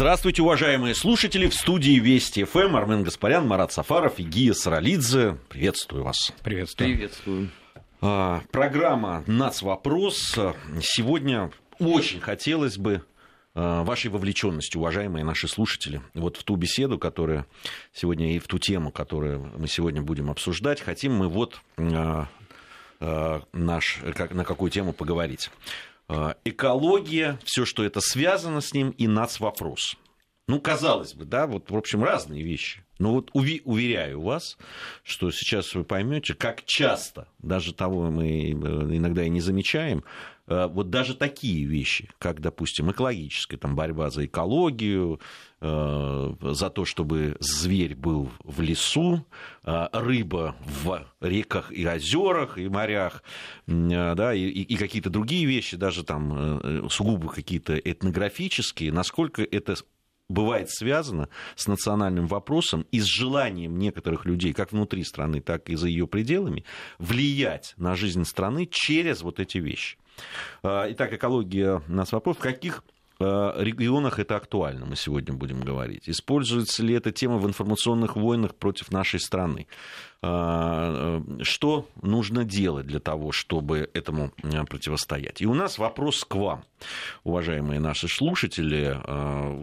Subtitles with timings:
[0.00, 1.46] Здравствуйте, уважаемые слушатели.
[1.46, 5.36] В студии Вести ФМ Армен Гаспарян, Марат Сафаров и Гия Саралидзе.
[5.50, 6.32] Приветствую вас.
[6.42, 6.88] Приветствую.
[6.88, 7.50] Приветствую.
[8.00, 10.38] А, программа «Нацвопрос».
[10.80, 13.04] Сегодня очень хотелось бы
[13.54, 16.00] а, вашей вовлеченности, уважаемые наши слушатели.
[16.14, 17.44] Вот в ту беседу, которая
[17.92, 22.26] сегодня, и в ту тему, которую мы сегодня будем обсуждать, хотим мы вот а,
[23.52, 25.50] наш, как, на какую тему поговорить.
[26.12, 29.96] А, экология, все, что это связано с ним, и нацвопрос.
[30.48, 32.84] Ну, казалось бы, да, вот, в общем, разные вещи.
[32.98, 34.58] Но вот уверяю вас,
[35.04, 40.02] что сейчас вы поймете, как часто, даже того мы э, иногда и не замечаем, э,
[40.50, 45.20] вот даже такие вещи, как, допустим, экологическая там, борьба за экологию,
[45.60, 49.24] э, за то, чтобы зверь был в лесу,
[49.62, 53.22] рыба в реках и озерах и морях,
[53.66, 59.76] да, и, и какие-то другие вещи, даже там сугубо какие-то этнографические, насколько это
[60.30, 65.76] бывает связано с национальным вопросом и с желанием некоторых людей, как внутри страны, так и
[65.76, 66.64] за ее пределами,
[66.98, 69.98] влиять на жизнь страны через вот эти вещи.
[70.62, 72.36] А, итак, экология нас вопрос.
[72.36, 72.84] В каких
[73.18, 76.08] а, регионах это актуально, мы сегодня будем говорить.
[76.08, 79.66] Используется ли эта тема в информационных войнах против нашей страны?
[80.22, 84.32] А, что нужно делать для того, чтобы этому
[84.68, 85.40] противостоять.
[85.40, 86.64] И у нас вопрос к вам,
[87.24, 88.96] уважаемые наши слушатели.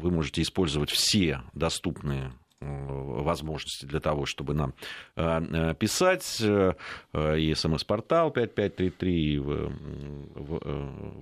[0.01, 4.73] Вы можете использовать все доступные возможности для того, чтобы нам
[5.75, 6.41] писать.
[6.41, 9.37] И смс-портал 5533, и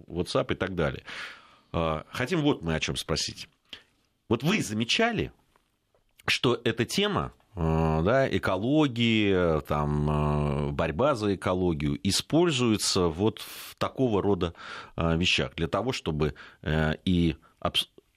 [0.07, 1.03] WhatsApp и так далее.
[1.71, 3.49] Хотим вот мы о чем спросить.
[4.29, 5.31] Вот вы замечали,
[6.25, 14.21] что эта тема Э, да, экологии, там, э, борьба за экологию используется вот в такого
[14.21, 14.53] рода
[14.97, 17.37] э, вещах для того, чтобы и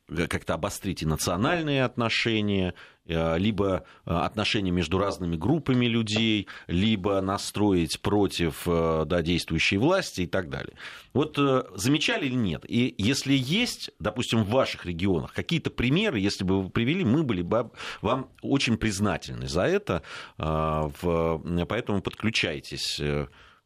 [0.08, 2.74] как-то обострить и национальные отношения,
[3.08, 10.22] Э, либо э, отношения между разными группами людей, либо настроить против э, да, действующей власти
[10.22, 10.74] и так далее.
[11.14, 11.38] Вот
[11.74, 12.64] замечали или нет?
[12.68, 17.40] И если есть, допустим, в ваших регионах какие-то примеры, если бы вы привели, мы были
[17.40, 17.70] бы
[18.02, 20.02] вам очень признательны за это,
[20.36, 23.00] поэтому подключайтесь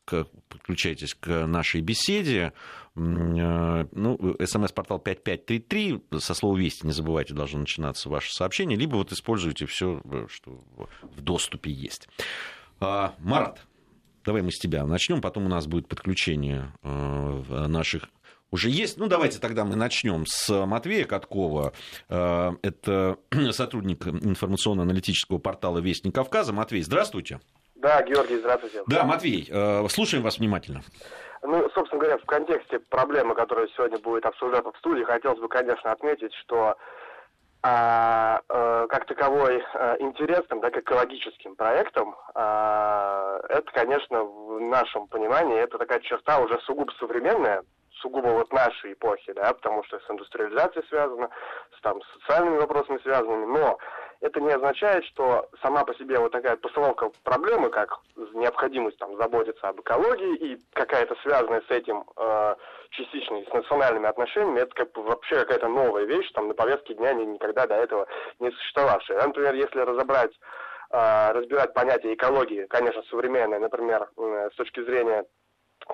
[0.04, 2.52] подключайтесь к нашей беседе.
[2.94, 9.12] Э, ну, смс-портал 5533, со слова «Вести» не забывайте, должно начинаться ваше сообщение, либо вот
[9.12, 10.62] используйте все, э, что
[11.02, 12.08] в доступе есть.
[12.80, 13.60] А, Марат,
[14.24, 18.08] давай мы с тебя начнем, потом у нас будет подключение э, наших
[18.50, 18.98] уже есть.
[18.98, 21.72] Ну, давайте тогда мы начнем с Матвея Каткова.
[22.08, 23.16] Это
[23.52, 26.52] сотрудник информационно-аналитического портала «Вестник Кавказа».
[26.52, 27.40] Матвей, здравствуйте.
[27.76, 28.82] Да, Георгий, здравствуйте.
[28.86, 30.84] Да, Матвей, э, слушаем вас внимательно.
[31.42, 35.90] Ну, собственно говоря, в контексте проблемы, которая сегодня будет обсуждаться в студии, хотелось бы, конечно,
[35.90, 36.76] отметить, что
[37.64, 45.08] а, а, как таковой а, интересным, да, как экологическим проектом, а, это, конечно, в нашем
[45.08, 47.64] понимании, это такая черта уже сугубо современная,
[48.00, 51.28] сугубо вот нашей эпохи, да, потому что с индустриализацией связано,
[51.76, 53.78] с, там, социальными вопросами связанными, но
[54.22, 57.98] это не означает, что сама по себе вот такая постановка проблемы, как
[58.34, 62.54] необходимость там заботиться об экологии и какая-то связанная с этим э,
[62.90, 67.66] частично с национальными отношениями, это как вообще какая-то новая вещь, там на повестке дня никогда
[67.66, 68.06] до этого
[68.38, 69.26] не существовавшая.
[69.26, 70.32] Например, если разобрать
[70.92, 75.24] э, разбирать понятие экологии, конечно, современное, например, э, с точки зрения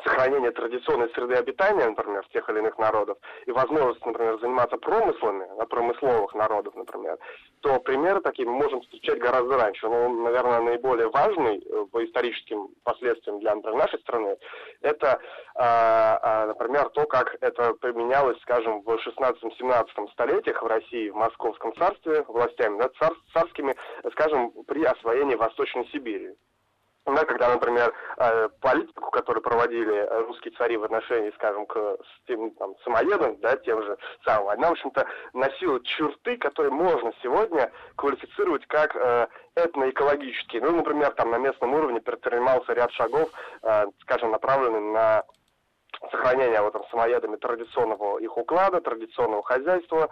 [0.04, 6.34] сохранение традиционной среды обитания, например, тех или иных народов, и возможность, например, заниматься промыслами, промысловых
[6.34, 7.18] народов, например,
[7.60, 9.88] то примеры такие мы можем встречать гораздо раньше.
[9.88, 14.36] Но, наверное, наиболее важный э, по историческим последствиям для, например, нашей страны,
[14.80, 15.20] это,
[15.54, 21.74] а, а, например, то, как это применялось, скажем, в 16-17 столетиях в России, в Московском
[21.76, 23.74] царстве, властями да, цар, царскими,
[24.12, 26.34] скажем, при освоении Восточной Сибири
[27.14, 32.74] да, когда, например, э, политику, которую проводили русские цари в отношении, скажем, к тем, там,
[32.84, 38.94] самоедам, да, тем же самым, она, в общем-то, носила черты, которые можно сегодня квалифицировать как
[38.96, 40.62] э, этноэкологические.
[40.62, 43.30] Ну, например, там на местном уровне предпринимался ряд шагов,
[43.62, 45.22] э, скажем, направленных на
[46.10, 50.08] сохранения вот, там, самоедами традиционного их уклада, традиционного хозяйства.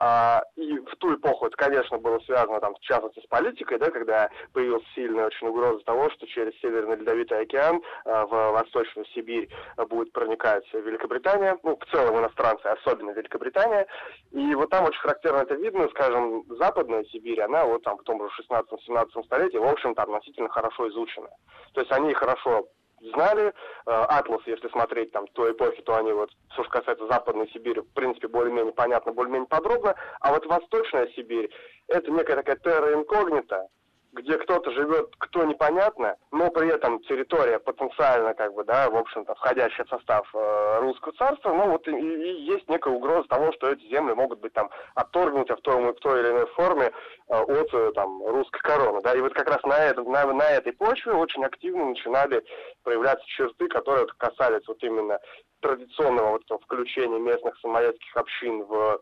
[0.00, 3.90] А, и в ту эпоху это, конечно, было связано, там, в частности, с политикой, да,
[3.90, 9.48] когда появилась сильная очень угроза того, что через Северный Ледовитый океан а, в Восточную Сибирь
[9.88, 13.86] будет проникать Великобритания, ну, в целом иностранцы, особенно Великобритания.
[14.30, 18.20] И вот там очень характерно это видно, скажем, Западная Сибирь, она вот там в том
[18.22, 21.28] же 16-17 столетии, в общем-то, относительно хорошо изучена.
[21.72, 22.68] То есть они хорошо
[23.00, 23.52] знали.
[23.84, 27.92] Атлас, если смотреть там той эпохи, то они вот, что же касается Западной Сибири, в
[27.94, 29.94] принципе, более-менее понятно, более-менее подробно.
[30.20, 31.50] А вот Восточная Сибирь,
[31.86, 33.68] это некая такая терра инкогнита,
[34.12, 39.34] где кто-то живет, кто непонятно, но при этом территория потенциально, как бы, да, в общем-то,
[39.34, 43.70] входящая в состав э, русского царства, ну вот и, и есть некая угроза того, что
[43.70, 46.90] эти земли могут быть там отторгнуты в той, в той или иной форме
[47.28, 50.50] э, от э, там русской короны, да, и вот как раз на, это, на, на
[50.50, 52.42] этой почве очень активно начинали
[52.82, 55.18] проявляться черты, которые касались вот именно
[55.60, 59.00] традиционного вот этого включения местных самоедских общин в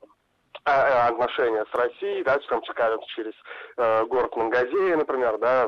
[0.67, 3.33] отношения с Россией, да, там Чекалинск через
[3.77, 5.67] э, город Мангазея, например, да,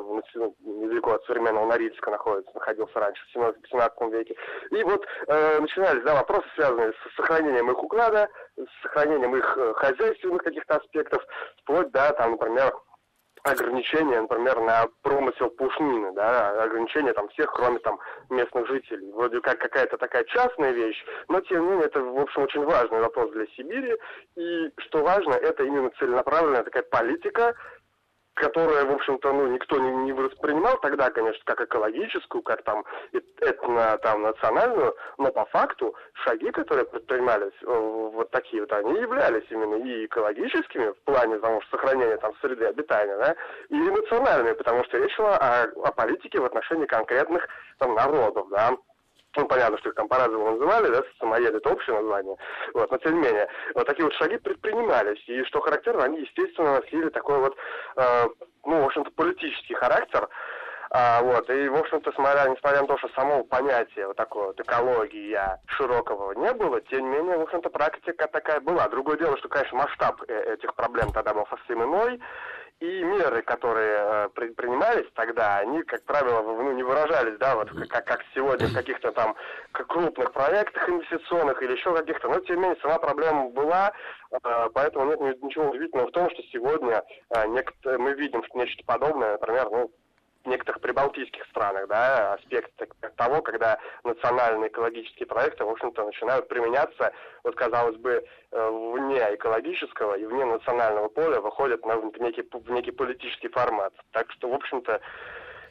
[0.61, 4.35] недалеко от современного Норильска находится, находился раньше, в 17 веке.
[4.71, 9.75] И вот э, начинались, да, вопросы, связанные с сохранением их уклада, с сохранением их э,
[9.75, 11.23] хозяйственных каких-то аспектов,
[11.63, 12.73] вплоть до, там, например,
[13.43, 17.99] ограничения, например, на промысел пушнины, да, ограничения там всех, кроме там
[18.31, 19.11] местных жителей.
[19.13, 23.01] Вроде как какая-то такая частная вещь, но тем не менее это, в общем, очень важный
[23.01, 23.97] вопрос для Сибири.
[24.37, 27.55] И что важно, это именно целенаправленная такая политика,
[28.39, 32.85] которая, в общем-то, ну, никто не, не воспринимал тогда, конечно, как экологическую, как там
[33.41, 35.95] этно, там, национальную, но по факту
[36.25, 41.61] шаги, которые предпринимались, э, вот такие вот, они являлись именно и экологическими в плане потому
[41.63, 43.35] что сохранения там среды обитания, да,
[43.69, 47.47] и национальными, потому что речь шла о, о политике в отношении конкретных
[47.79, 48.73] там народов, да,
[49.37, 52.37] ну, понятно, что их там по-разному называли, да, самоеды это общее название,
[52.75, 56.81] вот, но тем не менее, вот такие вот шаги предпринимались, и что характерно, они, естественно,
[56.81, 57.57] носили такой вот,
[57.97, 58.27] э,
[58.65, 60.29] ну, в общем-то, политический характер,
[60.91, 64.61] а, вот, и, в общем-то, смотря, несмотря на то, что само понятие вот такой вот
[64.61, 68.89] экологии широкого не было, тем не менее, в общем-то, практика такая была.
[68.89, 72.19] Другое дело, что, конечно, масштаб э, этих проблем тогда был совсем иной,
[72.81, 78.05] и меры, которые э, принимались тогда, они, как правило, ну, не выражались, да, вот как,
[78.05, 79.35] как сегодня в каких-то там
[79.73, 83.93] крупных проектах инвестиционных или еще каких-то, но тем не менее сама проблема была,
[84.31, 87.47] э, поэтому нет ничего удивительного в том, что сегодня э,
[87.99, 89.91] мы видим что нечто подобное, например, ну,
[90.49, 92.73] некоторых прибалтийских странах, да, аспект
[93.17, 97.13] того, когда национальные экологические проекты, в общем-то, начинают применяться,
[97.45, 102.71] вот, казалось бы, э, вне экологического и вне национального поля, выходят на, в, некий, в
[102.71, 103.93] некий политический формат.
[104.13, 105.01] Так что, в общем-то,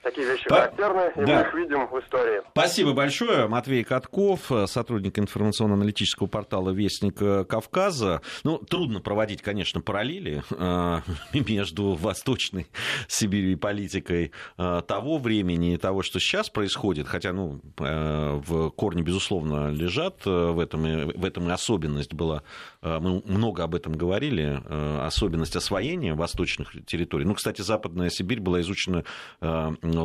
[0.09, 0.55] такие вещи По...
[0.55, 1.35] характерны, и да.
[1.35, 2.41] мы их видим в истории.
[2.51, 3.47] Спасибо большое.
[3.47, 7.17] Матвей Катков, сотрудник информационно-аналитического портала «Вестник
[7.47, 8.21] Кавказа».
[8.43, 10.99] Ну, трудно проводить, конечно, параллели э,
[11.47, 12.67] между Восточной
[13.07, 18.69] Сибирью и политикой э, того времени и того, что сейчас происходит, хотя, ну, э, в
[18.71, 22.43] корне, безусловно, лежат в этом, в этом и особенность была.
[22.81, 24.61] Мы много об этом говорили,
[25.05, 27.25] особенность освоения восточных территорий.
[27.25, 29.03] Ну, кстати, Западная Сибирь была изучена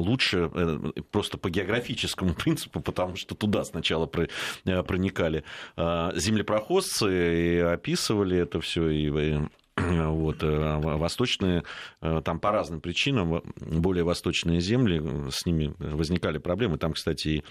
[0.03, 0.79] лучше э,
[1.11, 5.45] просто по географическому принципу, потому что туда сначала э, проникали
[5.77, 9.39] э, землепроходцы и описывали это все, и
[9.75, 11.65] вот, восточные,
[12.01, 16.77] там по разным причинам, более восточные земли, с ними возникали проблемы.
[16.77, 17.45] Там, кстати, и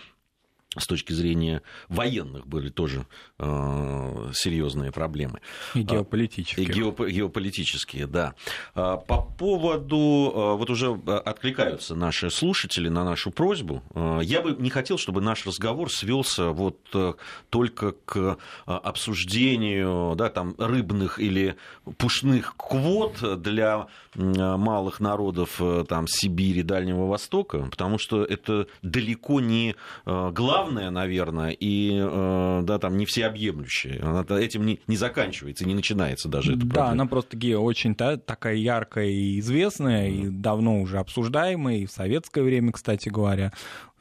[0.78, 3.06] с точки зрения военных были тоже
[3.40, 5.42] э, серьезные проблемы.
[5.74, 6.66] И геополитические.
[6.66, 8.36] И геоп, геополитические, да.
[8.74, 13.84] А, по поводу, э, вот уже откликаются наши слушатели на нашу просьбу.
[13.94, 17.16] Э, я бы не хотел, чтобы наш разговор свелся вот э,
[17.50, 21.58] только к обсуждению да, там, рыбных или
[21.98, 29.76] пушных квот для малых народов там, Сибири, Дальнего Востока, потому что это далеко не
[30.06, 34.00] главное главное, наверное, и э, да, там не всеобъемлющее.
[34.02, 38.18] Она этим не, не заканчивается, не начинается даже эта Да, она просто Гея очень та,
[38.18, 43.52] такая яркая и известная, и давно уже обсуждаемая, и в советское время, кстати говоря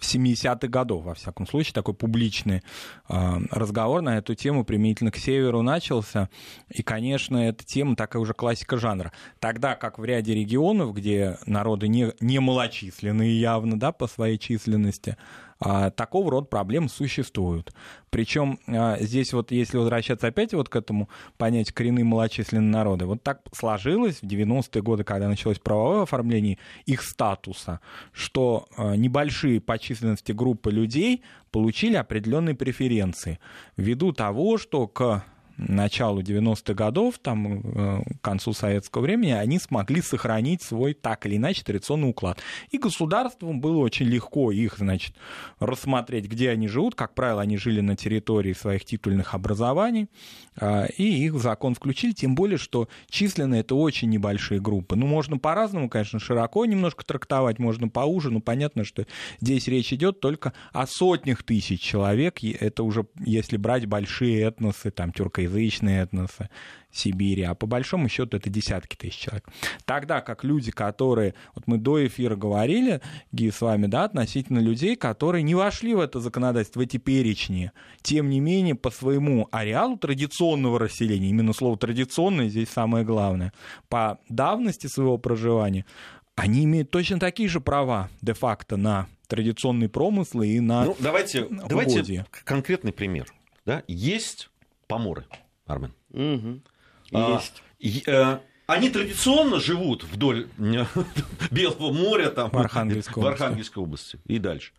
[0.00, 2.62] в 70-х годов, во всяком случае, такой публичный
[3.08, 6.30] э, разговор на эту тему применительно к северу начался.
[6.70, 9.12] И, конечно, эта тема такая уже классика жанра.
[9.38, 15.18] Тогда как в ряде регионов, где народы не, не малочисленные явно да, по своей численности,
[15.60, 17.74] такого рода проблемы существуют.
[18.10, 23.22] Причем э, здесь вот, если возвращаться опять вот к этому понятию коренные малочисленные народы, вот
[23.22, 27.80] так сложилось в 90-е годы, когда началось правовое оформление их статуса,
[28.12, 33.38] что э, небольшие по численности группы людей получили определенные преференции
[33.76, 35.24] ввиду того, что к
[35.68, 41.36] началу 90-х годов, там, э, к концу советского времени, они смогли сохранить свой так или
[41.36, 42.38] иначе традиционный уклад.
[42.70, 45.14] И государству было очень легко их, значит,
[45.58, 46.94] рассмотреть, где они живут.
[46.94, 50.08] Как правило, они жили на территории своих титульных образований,
[50.56, 54.96] а, и их в закон включили, тем более, что численно это очень небольшие группы.
[54.96, 59.06] Ну, можно по-разному, конечно, широко немножко трактовать, можно поуже, но понятно, что
[59.40, 65.12] здесь речь идет только о сотнях тысяч человек, это уже если брать большие этносы, там,
[65.12, 66.48] тюркоязычные этносы,
[66.92, 69.44] Сибири, а по большому счету это десятки тысяч человек.
[69.84, 73.00] Тогда как люди, которые, вот мы до эфира говорили,
[73.32, 77.72] Ги, с вами, да, относительно людей, которые не вошли в это законодательство, в эти перечни,
[78.02, 83.52] тем не менее по своему ареалу традиционного расселения, именно слово традиционное здесь самое главное,
[83.88, 85.86] по давности своего проживания,
[86.34, 92.26] они имеют точно такие же права де-факто на традиционные промыслы и на ну, давайте, давайте
[92.44, 93.32] конкретный пример.
[93.64, 93.84] Да?
[93.86, 94.49] Есть
[94.90, 95.26] поморы,
[95.66, 95.92] Армен.
[96.10, 96.60] Угу.
[97.12, 97.40] А,
[97.78, 98.06] есть.
[98.08, 100.48] А, они традиционно живут вдоль
[101.50, 104.16] Белого моря, там, в Архангельской, в Архангельской области.
[104.16, 104.72] области и дальше.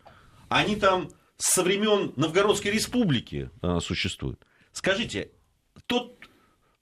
[0.48, 4.46] Они там со времен Новгородской республики а, существуют.
[4.72, 5.30] Скажите,
[5.86, 6.18] тот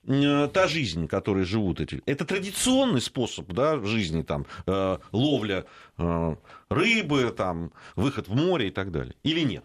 [0.07, 5.67] та жизнь, которой живут эти, это традиционный способ да, жизни, там, э, ловля
[5.99, 6.37] э,
[6.71, 9.65] рыбы, там, выход в море и так далее, или нет?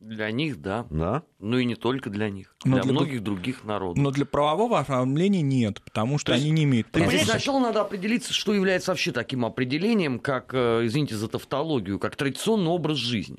[0.00, 0.86] Для них, да.
[0.90, 1.24] Да.
[1.40, 2.54] Ну и не только для них.
[2.64, 3.96] Но для, для многих других народов.
[3.96, 7.08] Но для правового оформления нет, потому что есть, они не имеют права.
[7.08, 12.14] Здесь сначала надо определиться, что является вообще таким определением, как, э, извините за тавтологию, как
[12.14, 13.38] традиционный образ жизни.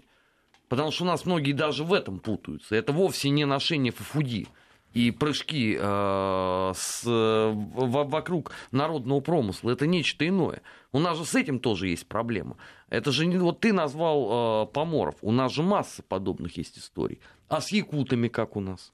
[0.67, 2.75] Потому что у нас многие даже в этом путаются.
[2.75, 4.47] Это вовсе не ношение фуфуди
[4.93, 9.71] и прыжки э, с, в, вокруг народного промысла.
[9.71, 10.61] Это нечто иное.
[10.91, 12.57] У нас же с этим тоже есть проблема.
[12.89, 15.15] Это же не вот ты назвал э, поморов.
[15.21, 17.19] У нас же масса подобных есть историй.
[17.47, 18.93] А с якутами как у нас?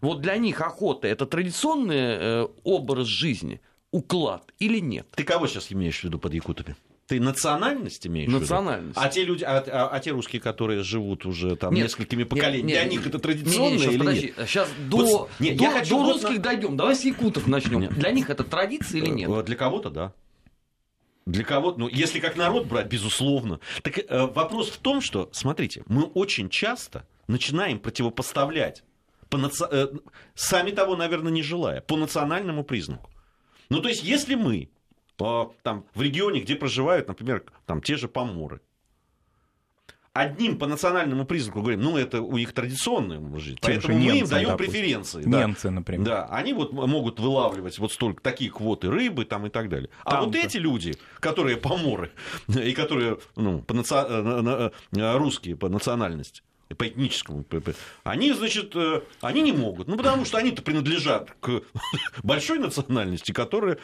[0.00, 5.08] Вот для них охота это традиционный э, образ жизни, уклад или нет?
[5.14, 6.76] Ты кого сейчас имеешь в виду под якутами?
[7.06, 8.96] Ты национальность имеешь национальность.
[8.98, 12.70] А те люди, а, а, а те русские, которые живут уже там нет, несколькими поколениями,
[12.70, 14.48] для них это традиционно нет, нет, или подожди, нет?
[14.48, 16.38] Сейчас до, вот, нет, до, я хочу до русских на...
[16.38, 16.76] дойдем.
[16.78, 17.88] Давай с якутов начнем.
[17.88, 19.30] Для них это традиция или нет?
[19.30, 20.14] Э, для кого-то, да.
[21.26, 23.60] Для кого-то, ну, если как народ брать, безусловно.
[23.82, 28.82] Так э, вопрос в том, что, смотрите, мы очень часто начинаем противопоставлять,
[29.28, 29.66] по наци...
[29.70, 29.88] э,
[30.34, 33.10] сами того, наверное, не желая, по национальному признаку.
[33.68, 34.70] Ну, то есть, если мы
[35.16, 38.60] по, там, в регионе, где проживают, например, там, те же поморы.
[40.14, 44.26] Одним по национальному признаку говорим, ну, это у них традиционная жизнь, Тем поэтому мы им
[44.26, 44.72] даем допустим.
[44.72, 45.24] преференции.
[45.24, 45.70] Немцы, да.
[45.72, 46.06] например.
[46.06, 49.90] Да, они вот могут вылавливать вот столько такие квоты рыбы там и так далее.
[50.04, 52.12] А там вот эти люди, которые поморы,
[52.46, 53.92] и которые ну, по наци...
[53.92, 56.42] Э, э, русские по национальности,
[56.78, 57.44] по этническому,
[58.04, 59.88] они, значит, э, они не могут.
[59.88, 61.62] Ну, потому что они-то принадлежат к
[62.22, 63.78] большой национальности, которая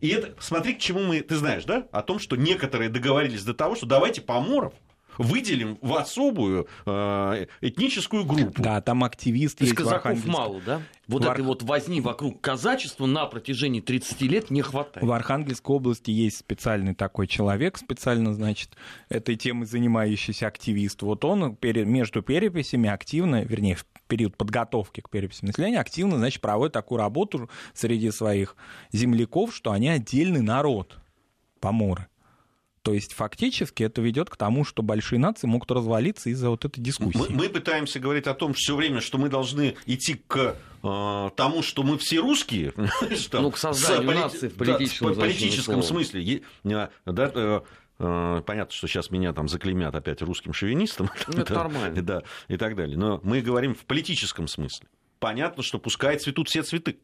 [0.00, 3.54] и это, смотри, к чему мы, ты знаешь, да, о том, что некоторые договорились до
[3.54, 4.72] того, что давайте поморов
[5.20, 8.62] выделим в особую э, этническую группу.
[8.62, 9.64] Да, там активисты.
[9.64, 10.80] Из казаков мало, да?
[11.06, 15.06] Вот в этой вот возни вокруг казачества на протяжении 30 лет не хватает.
[15.06, 18.76] В Архангельской области есть специальный такой человек, специально, значит,
[19.08, 21.02] этой темой занимающийся активист.
[21.02, 26.72] Вот он между переписями активно, вернее, в период подготовки к переписи населения, активно, значит, проводит
[26.72, 28.56] такую работу среди своих
[28.92, 30.98] земляков, что они отдельный народ,
[31.60, 32.06] поморы.
[32.82, 36.80] То есть фактически это ведет к тому, что большие нации могут развалиться из-за вот этой
[36.80, 37.18] дискуссии.
[37.18, 41.62] Мы, мы пытаемся говорить о том все время, что мы должны идти к э, тому,
[41.62, 42.72] что мы все русские.
[43.16, 46.42] Что, ну, к созданию нации в политическом, да, в политическом смысле.
[46.64, 47.60] Э, да, э,
[47.98, 51.10] э, Понятно, что сейчас меня там заклеймят опять русским шовинистом.
[51.28, 52.02] Ну, это нормально.
[52.02, 52.96] Да, и так далее.
[52.96, 54.88] Но мы говорим в политическом смысле.
[55.18, 56.98] Понятно, что пускай цветут все цветы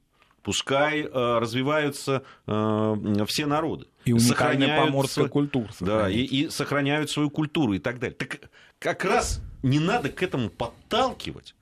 [0.46, 3.86] пускай э, развиваются э, все народы.
[4.04, 5.68] И уникальная поморская культура.
[5.80, 8.14] Да, и, и сохраняют свою культуру и так далее.
[8.16, 8.48] Так
[8.78, 11.56] как раз не надо к этому подталкивать.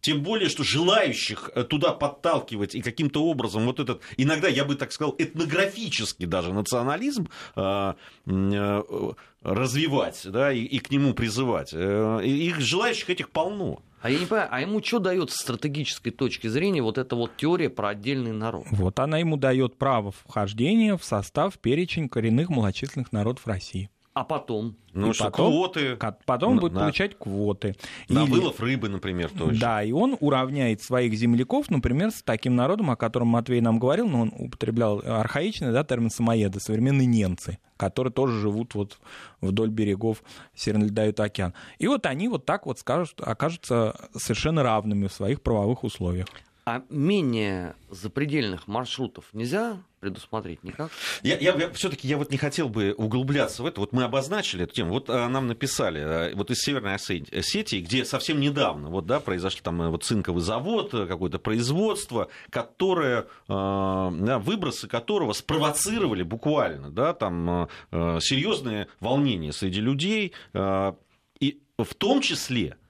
[0.00, 4.76] Тем более, что желающих э, туда подталкивать и каким-то образом вот этот, иногда я бы
[4.76, 7.94] так сказал, этнографический даже национализм э,
[8.26, 11.70] э, развивать да, и, и к нему призывать.
[11.72, 13.82] Э, их желающих этих полно.
[14.00, 17.36] А я не понимаю, а ему что дает с стратегической точки зрения вот эта вот
[17.36, 18.66] теория про отдельный народ?
[18.70, 23.90] Вот она ему дает право вхождения в состав перечень коренных малочисленных народов России.
[24.18, 24.74] А потом?
[24.94, 25.96] Ну, и что потом, квоты.
[26.26, 27.76] Потом на, будет получать квоты.
[28.08, 29.60] На Или, вылов рыбы, например, тоже.
[29.60, 34.08] Да, и он уравняет своих земляков, например, с таким народом, о котором Матвей нам говорил,
[34.08, 38.98] но он употреблял архаичный да, термин самоеды, современные немцы, которые тоже живут вот
[39.40, 40.24] вдоль берегов
[40.56, 41.54] Северного льда и океан.
[41.78, 46.26] И вот они вот так вот скажут, окажутся совершенно равными в своих правовых условиях.
[46.68, 50.90] А менее запредельных маршрутов нельзя предусмотреть никак?
[51.22, 53.80] Я, я, я все-таки я вот не хотел бы углубляться в это.
[53.80, 54.90] Вот мы обозначили эту тему.
[54.90, 59.62] Вот а, нам написали а, вот из Северной Осетии, где совсем недавно вот, да, произошли
[59.62, 67.14] там э, вот цинковый завод, э, какое-то производство, которое, а, выбросы которого спровоцировали буквально да,
[67.14, 70.34] там, а, серьезные волнения среди людей.
[70.52, 70.96] А,
[71.40, 72.87] и в том числе Э,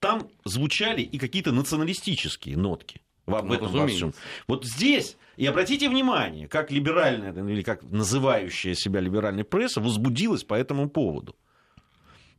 [0.00, 4.14] там звучали и какие-то националистические нотки в ну, этом во всем.
[4.46, 10.54] Вот здесь, и обратите внимание, как либеральная, или как называющая себя либеральная пресса возбудилась по
[10.54, 11.36] этому поводу.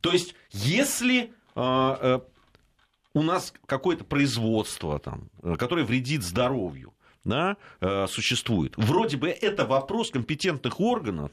[0.00, 2.20] То есть, если э, э,
[3.14, 6.94] у нас какое-то производство, там, которое вредит здоровью,
[7.24, 11.32] да, э, существует, вроде бы это вопрос компетентных органов,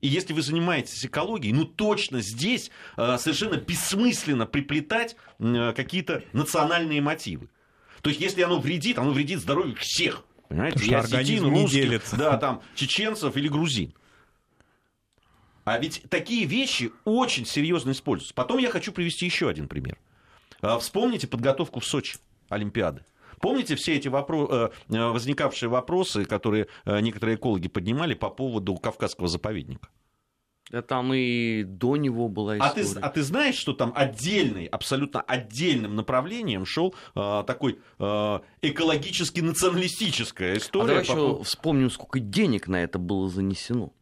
[0.00, 7.00] и если вы занимаетесь экологией, ну точно здесь э, совершенно бессмысленно приплетать э, какие-то национальные
[7.00, 7.48] мотивы.
[8.02, 10.24] То есть, если оно вредит, оно вредит здоровью всех.
[10.48, 10.84] Понимаете?
[10.84, 13.94] И осетин, русских, да, там, чеченцев или грузин.
[15.64, 18.34] А ведь такие вещи очень серьезно используются.
[18.34, 19.98] Потом я хочу привести еще один пример.
[20.62, 23.04] Э, вспомните подготовку в Сочи Олимпиады.
[23.40, 24.48] Помните все эти вопро...
[24.50, 29.88] Э, э, возникавшие вопросы, которые э, некоторые экологи поднимали по поводу Кавказского заповедника?
[30.70, 32.90] Да там и до него была история.
[32.90, 38.40] А ты, а ты знаешь, что там отдельный, абсолютно отдельным направлением шел э, такой э,
[38.62, 40.84] экологически националистическая история?
[40.84, 41.10] А давай по...
[41.12, 43.92] еще вспомним, сколько денег на это было занесено.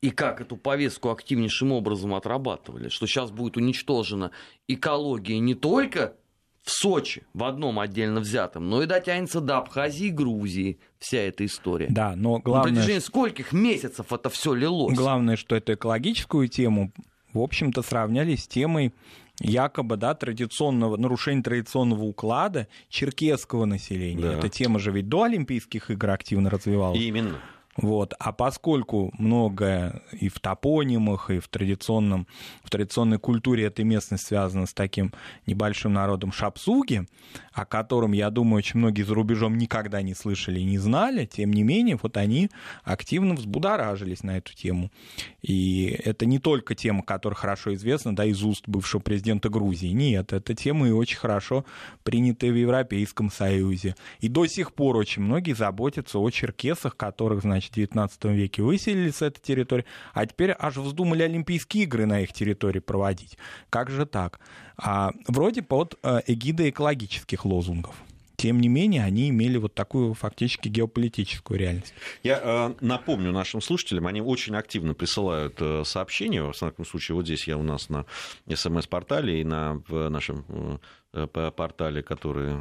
[0.00, 4.32] И как эту повестку активнейшим образом отрабатывали, что сейчас будет уничтожена
[4.66, 6.16] экология не только
[6.62, 11.44] в Сочи, в одном отдельно взятом, но и дотянется до Абхазии и Грузии вся эта
[11.44, 11.88] история.
[11.90, 12.70] Да, но главное...
[12.70, 14.96] На протяжении скольких месяцев это все лилось?
[14.96, 16.92] Главное, что эту экологическую тему,
[17.32, 18.94] в общем-то, сравняли с темой
[19.40, 24.22] якобы да, традиционного, нарушения традиционного уклада черкесского населения.
[24.22, 24.32] Да.
[24.34, 27.00] Эта тема же ведь до Олимпийских игр активно развивалась.
[27.00, 27.40] Именно.
[27.76, 28.12] Вот.
[28.18, 32.26] А поскольку многое и в топонимах, и в, традиционном,
[32.62, 35.12] в традиционной культуре этой местности связано с таким
[35.46, 37.06] небольшим народом шапсуги,
[37.52, 41.50] о котором, я думаю, очень многие за рубежом никогда не слышали и не знали, тем
[41.52, 42.50] не менее, вот они
[42.84, 44.90] активно взбудоражились на эту тему.
[45.40, 49.88] И это не только тема, которая хорошо известна, да, из уст бывшего президента Грузии.
[49.88, 51.64] Нет, это тема и очень хорошо
[52.02, 53.96] принятая в Европейском Союзе.
[54.20, 58.62] И до сих пор очень многие заботятся о черкесах, которых, значит, значит, в 19 веке
[58.62, 63.38] выселили с этой территории, а теперь аж вздумали Олимпийские игры на их территории проводить.
[63.70, 64.40] Как же так?
[64.76, 67.94] А, вроде под э, эгидой экологических лозунгов
[68.36, 71.94] тем не менее, они имели вот такую фактически геополитическую реальность.
[72.24, 77.24] Я э, напомню нашим слушателям, они очень активно присылают э, сообщения, в всяком случае, вот
[77.24, 78.04] здесь я у нас на
[78.52, 80.80] СМС-портале и на в нашем
[81.12, 82.56] э, портале, который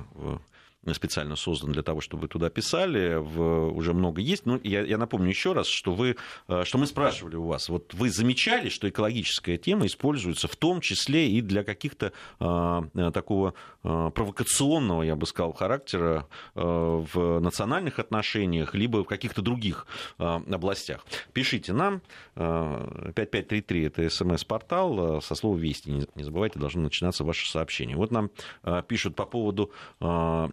[0.94, 4.46] специально создан для того, чтобы туда писали, в, уже много есть.
[4.46, 6.16] Но я, я напомню еще раз, что, вы,
[6.48, 7.70] э, что мы спрашивали у вас.
[7.70, 13.54] Вот вы замечали, что экологическая тема используется в том числе и для каких-то э, такого
[13.84, 19.86] э, провокационного, я бы сказал, характера э, в национальных отношениях, либо в каких-то других
[20.18, 21.06] э, областях.
[21.34, 22.02] Пишите нам.
[22.36, 25.18] Э, 5533 это смс-портал.
[25.18, 25.92] Э, со слова «Вести».
[25.92, 27.96] Не, не забывайте, должно начинаться ваше сообщение.
[27.96, 28.32] Вот нам
[28.64, 30.48] э, пишут по поводу э, Э,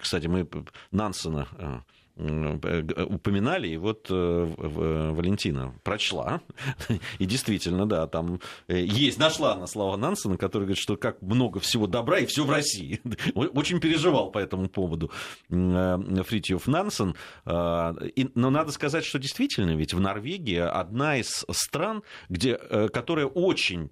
[0.00, 0.48] кстати, мы
[0.90, 1.80] Нансена э,
[2.16, 6.40] э, упоминали, и вот Валентина прочла,
[7.18, 11.86] и действительно, да, там есть, нашла она слова Нансена, который говорит, что как много всего
[11.86, 13.00] добра, и все в России.
[13.34, 15.10] Очень переживал по этому поводу
[15.48, 17.14] Фритьев Нансен.
[17.44, 23.90] Но надо сказать, что действительно, ведь в Норвегии одна из стран, где, которая очень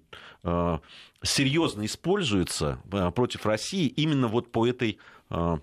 [1.25, 2.79] серьезно используется
[3.15, 4.99] против России именно вот по этой
[5.31, 5.57] uh,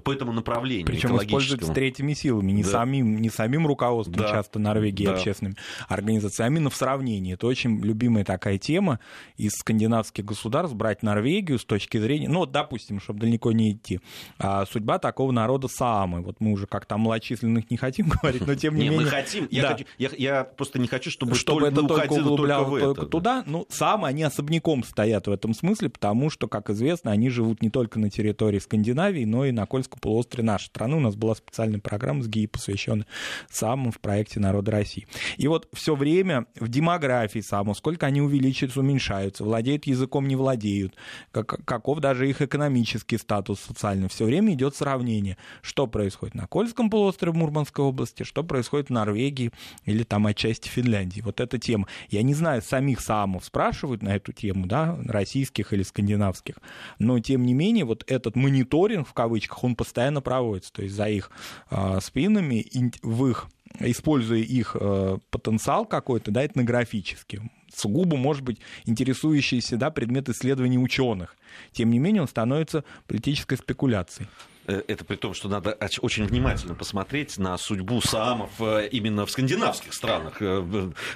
[0.00, 2.70] по этому направлению Причем используется третьими силами, не, да.
[2.70, 4.30] самим, не самим руководством да.
[4.30, 5.14] часто Норвегии да.
[5.14, 5.56] общественными
[5.88, 7.34] организациями, а именно в сравнении.
[7.34, 9.00] Это очень любимая такая тема
[9.36, 14.00] из скандинавских государств, брать Норвегию с точки зрения, ну, вот, допустим, чтобы далеко не идти,
[14.38, 16.22] а, судьба такого народа Саамы.
[16.22, 19.00] Вот мы уже как-то о малочисленных не хотим говорить, но тем не, менее...
[19.00, 19.48] мы хотим.
[19.50, 23.42] Я, просто не хочу, чтобы, чтобы это только углубляло только, туда.
[23.46, 27.70] Ну, Саамы, они особняком стоят в этом смысле, потому что, как известно, они живут не
[27.70, 30.96] только на территории Скандинавии, но и на Кольском Кольском полуострове нашей страны.
[30.96, 33.06] У нас была специальная программа с ГИИ, посвященная
[33.50, 35.06] САМам в проекте «Народа России».
[35.36, 40.94] И вот все время в демографии САМов, сколько они увеличиваются, уменьшаются, владеют языком, не владеют,
[41.32, 44.08] как, каков даже их экономический статус социальный.
[44.08, 49.50] Все время идет сравнение, что происходит на Кольском полуострове Мурманской области, что происходит в Норвегии
[49.84, 51.20] или там отчасти Финляндии.
[51.20, 51.86] Вот эта тема.
[52.08, 56.56] Я не знаю, самих САМов спрашивают на эту тему, да, российских или скандинавских,
[56.98, 60.72] но тем не менее вот этот мониторинг, в кавычках, он постоянно проводится.
[60.72, 61.30] То есть за их
[61.70, 62.66] э, спинами,
[63.02, 63.48] в их
[63.80, 67.40] используя их э, потенциал какой-то, да, этнографический,
[67.74, 71.36] сугубо, может быть, интересующийся да, предмет исследований ученых.
[71.72, 74.28] Тем не менее, он становится политической спекуляцией.
[74.66, 79.30] Э, это при том, что надо очень внимательно посмотреть на судьбу саамов э, именно в
[79.30, 80.40] скандинавских странах.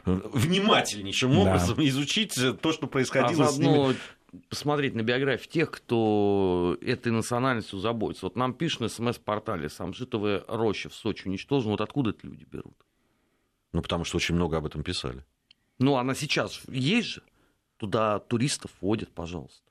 [0.04, 1.38] Внимательнейшим да.
[1.38, 3.96] образом изучить то, что происходило а с ними
[4.48, 8.26] посмотреть на биографии тех, кто этой национальностью заботится.
[8.26, 11.72] Вот нам пишут на смс-портале, самжитовая роща в Сочи уничтожена.
[11.72, 12.76] Вот откуда эти люди берут?
[13.72, 15.24] Ну, потому что очень много об этом писали.
[15.78, 17.22] Ну, она сейчас есть же.
[17.76, 19.62] Туда туристов водят, пожалуйста.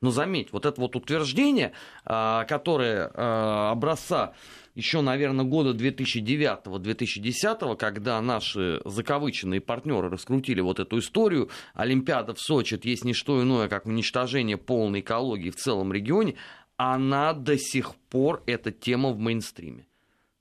[0.00, 1.72] Но заметь, вот это вот утверждение,
[2.06, 4.34] а, которое а, образца
[4.80, 12.74] еще, наверное, года 2009-2010, когда наши закавыченные партнеры раскрутили вот эту историю, Олимпиада в Сочи
[12.74, 16.36] это есть не что иное, как уничтожение полной экологии в целом регионе,
[16.76, 19.86] она до сих пор, эта тема в мейнстриме.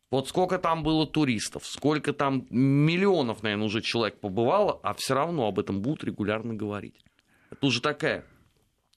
[0.09, 5.47] Вот сколько там было туристов, сколько там миллионов, наверное, уже человек побывало, а все равно
[5.47, 6.95] об этом будут регулярно говорить.
[7.51, 8.25] Это уже такая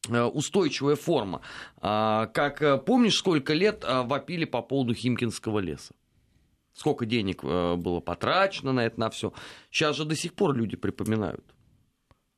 [0.08, 1.42] устойчивая форма.
[1.80, 5.94] А, как э, помнишь, сколько лет э, вопили по поводу Химкинского леса?
[6.74, 9.34] Сколько денег было потрачено на это, на все.
[9.70, 11.44] Сейчас же до сих пор люди припоминают.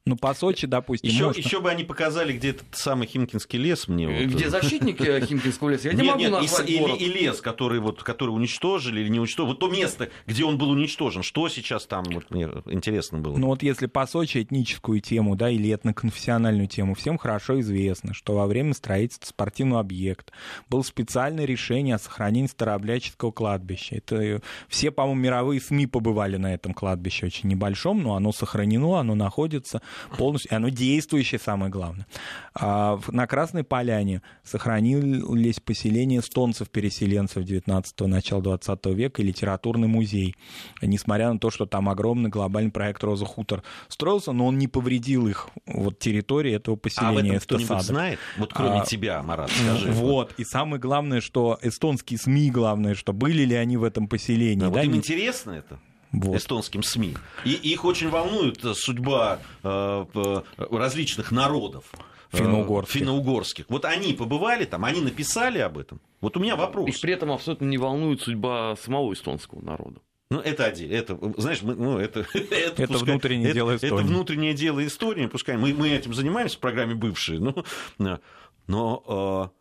[0.07, 1.09] Ну, по Сочи, допустим.
[1.09, 1.40] Еще, можно...
[1.40, 4.07] еще бы они показали, где этот самый Химкинский лес мне.
[4.07, 4.35] Вот...
[4.35, 5.88] Где защитники Химкинского леса?
[5.88, 7.01] Я не могу нет, назвать и, город.
[7.01, 9.53] И, и лес, который, вот, который уничтожили или не уничтожили.
[9.53, 11.23] Вот то место, где он был уничтожен.
[11.23, 13.38] Что сейчас там, вот мне интересно было.
[13.38, 18.35] Ну, вот если по Сочи этническую тему, да, или этноконфессиональную тему, всем хорошо известно, что
[18.35, 20.35] во время строительства спортивного объекта
[20.69, 23.97] было специальное решение о сохранении старообрядческого кладбища.
[23.97, 29.14] Это все, по-моему, мировые СМИ побывали на этом кладбище, очень небольшом, но оно сохранено, оно
[29.14, 29.81] находится
[30.16, 32.07] полностью, и оно действующее, самое главное.
[32.54, 40.37] А на Красной Поляне сохранились поселения эстонцев-переселенцев 19-го, начала 20 века и литературный музей.
[40.83, 45.26] Несмотря на то, что там огромный глобальный проект «Роза Хутор» строился, но он не повредил
[45.26, 47.37] их вот, территории этого поселения.
[47.37, 48.18] А кто-нибудь знает?
[48.38, 49.90] Вот кроме а, тебя, Марат, скажи.
[49.92, 50.35] Вот.
[50.38, 54.61] И самое главное, что эстонские СМИ, главное, что были ли они в этом поселении.
[54.61, 55.78] Да, да, вот им интересно это?
[56.22, 56.37] Вот.
[56.37, 57.16] эстонским СМИ.
[57.44, 61.85] И их очень волнует э, судьба э, различных народов.
[62.33, 63.00] Э, финно-угорских.
[63.00, 63.64] финно-угорских.
[63.68, 66.00] Вот они побывали там, они написали об этом.
[66.20, 66.88] Вот у меня вопрос.
[66.88, 70.00] И при этом абсолютно не волнует судьба самого эстонского народа.
[70.31, 70.94] Ну, это отдельно.
[70.94, 73.94] Это, знаешь, мы, ну, это, это, это пускай, внутреннее это, дело Эстонии.
[73.94, 75.27] Это внутреннее дело истории.
[75.27, 77.40] Пускай мы, мы этим занимаемся в программе «Бывшие».
[77.40, 78.20] Но,
[78.66, 79.53] но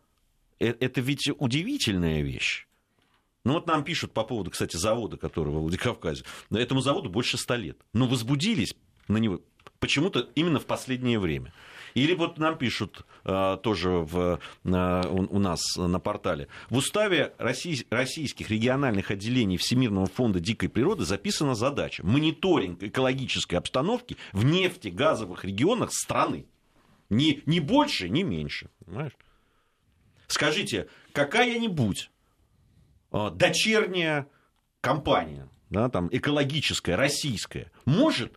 [0.59, 2.65] э, это ведь удивительная вещь.
[3.45, 6.23] Ну вот нам пишут по поводу, кстати, завода, который во Владикавказе.
[6.51, 7.77] Этому заводу больше ста лет.
[7.91, 8.73] Но возбудились
[9.07, 9.41] на него
[9.79, 11.53] почему-то именно в последнее время.
[11.93, 16.47] Или вот нам пишут а, тоже в, а, у, нас на портале.
[16.69, 24.17] В уставе россий, российских региональных отделений Всемирного фонда дикой природы записана задача мониторинг экологической обстановки
[24.31, 26.45] в нефтегазовых регионах страны.
[27.09, 28.69] Ни, ни больше, ни меньше.
[28.85, 29.13] Понимаешь?
[30.27, 32.09] Скажите, какая-нибудь
[33.13, 34.27] дочерняя
[34.81, 38.33] компания, да, там, экологическая, российская, может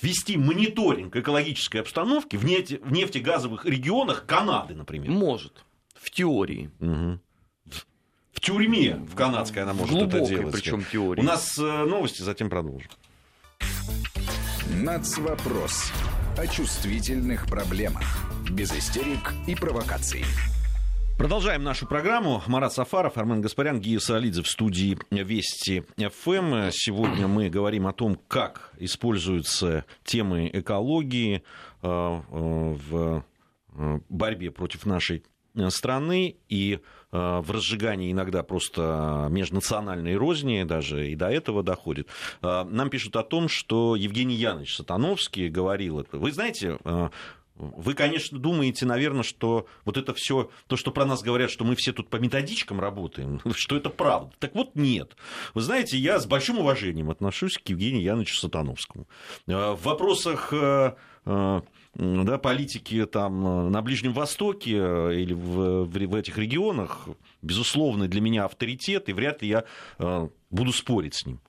[0.00, 5.10] вести мониторинг экологической обстановки в, нефте, в нефтегазовых регионах Канады, например?
[5.10, 6.70] Может, в теории.
[6.80, 7.20] Угу.
[7.66, 7.86] В,
[8.32, 10.54] в тюрьме в канадской она может Глубокой, это делать.
[10.54, 11.20] причем теории.
[11.20, 12.90] У нас э, новости, затем продолжим.
[14.68, 15.90] Нацвопрос.
[16.36, 18.02] О чувствительных проблемах.
[18.50, 20.24] Без истерик и провокаций.
[21.16, 22.42] Продолжаем нашу программу.
[22.46, 26.70] Марат Сафаров, Армен Гаспарян, Гия Саалидзе в студии Вести ФМ.
[26.72, 31.40] Сегодня мы говорим о том, как используются темы экологии э,
[31.82, 33.24] э, в
[33.72, 35.24] э, борьбе против нашей
[35.70, 36.80] страны и
[37.12, 42.08] в разжигании иногда просто межнациональной розни, даже и до этого доходит.
[42.42, 46.18] Нам пишут о том, что Евгений Янович Сатановский говорил это.
[46.18, 46.76] Вы знаете,
[47.58, 51.74] Вы, конечно, думаете, наверное, что вот это все, то, что про нас говорят, что мы
[51.74, 54.34] все тут по методичкам работаем, что это правда.
[54.38, 55.16] Так вот, нет.
[55.54, 59.08] Вы знаете, я с большим уважением отношусь к Евгению Яновичу Сатановскому.
[59.46, 61.60] Э, в вопросах э, э,
[61.94, 67.08] да, политики там на Ближнем Востоке или в, в этих регионах,
[67.40, 71.40] безусловно, для меня авторитет, и вряд ли я буду спорить с ним.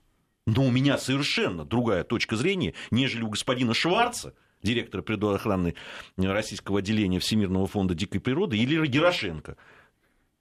[0.45, 5.75] Но у меня совершенно другая точка зрения, нежели у господина Шварца, директора природоохраны
[6.17, 9.57] российского отделения Всемирного фонда дикой природы, или Герошенко,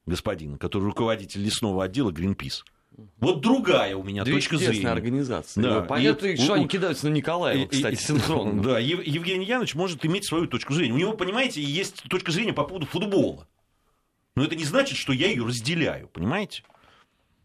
[0.06, 2.62] господина, который руководитель лесного отдела Greenpeace.
[3.18, 4.88] Вот другая у меня Две точка зрения.
[4.88, 5.62] организация.
[5.62, 5.80] Да.
[5.82, 8.62] Понятно, и, что у, они кидаются на Николаева, и, кстати, синхронно.
[8.62, 10.94] Да, Евгений Янович может иметь свою точку зрения.
[10.94, 13.46] У него, понимаете, есть точка зрения по поводу футбола.
[14.34, 16.62] Но это не значит, что я ее разделяю, понимаете?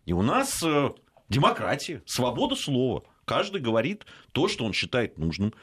[0.05, 0.89] И у нас э,
[1.29, 3.03] демократия, свобода слова.
[3.25, 5.53] Каждый говорит то, что он считает нужным.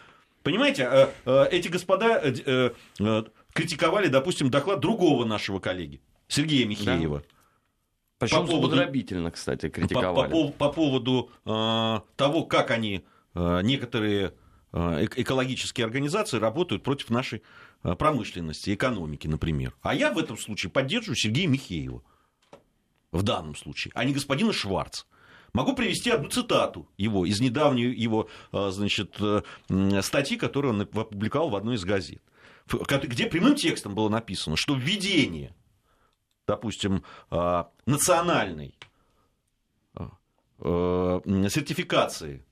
[0.48, 2.70] Понимаете, э, э, эти господа э,
[3.52, 7.18] критиковали, допустим, доклад другого нашего коллеги, Сергея Михеева.
[7.18, 7.24] Да.
[8.16, 10.32] Причем по поводу, кстати, критиковали.
[10.32, 14.32] По, по, по поводу э, того, как они, э, некоторые
[14.72, 17.42] э, экологические организации работают против нашей
[17.82, 19.74] промышленности, экономики, например.
[19.82, 22.02] А я в этом случае поддерживаю Сергея Михеева.
[23.12, 25.04] В данном случае, а не господина Шварца.
[25.52, 29.16] Могу привести одну цитату его из недавней его значит,
[30.02, 32.22] статьи, которую он опубликовал в одной из газет,
[32.66, 35.54] где прямым текстом было написано, что введение
[36.48, 38.74] допустим, а, национальной
[40.61, 42.44] сертификации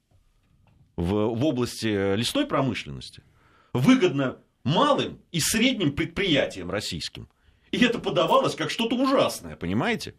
[0.94, 3.24] в, в области лесной промышленности
[3.72, 7.28] выгодно малым и средним предприятиям российским.
[7.72, 10.14] И это подавалось как что-то ужасное, понимаете?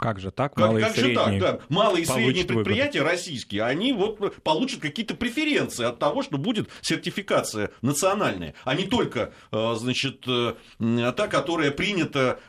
[0.00, 0.54] Как же так?
[0.54, 1.60] Как, малые как же так, да.
[1.68, 3.16] Малые и средние предприятия выгоду.
[3.16, 9.32] российские, они вот получат какие-то преференции от того, что будет сертификация национальная, а не только,
[9.52, 12.40] значит, э, та, которая принята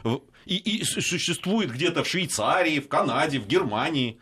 [0.46, 4.20] и, и существует где-то в Швейцарии, в Канаде, в Германии.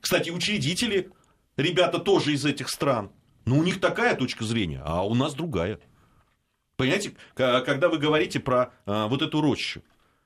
[0.00, 1.10] Кстати, учредители,
[1.56, 3.10] ребята тоже из этих стран.
[3.44, 5.78] Но у них такая точка зрения, а у нас другая.
[6.76, 9.82] Понимаете, когда вы говорите про а, вот эту рощу,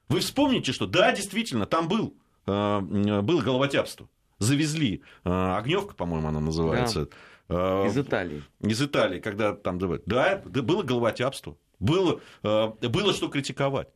[0.08, 2.16] вы вспомните, что да, действительно, там был,
[2.48, 4.08] было головотяпство.
[4.38, 7.08] Завезли а, огневка, по-моему, она называется.
[7.48, 7.86] Да.
[7.86, 8.42] Из Италии.
[8.60, 11.56] Из Италии, когда там да, было головотяпство.
[11.80, 13.88] Было, было что критиковать.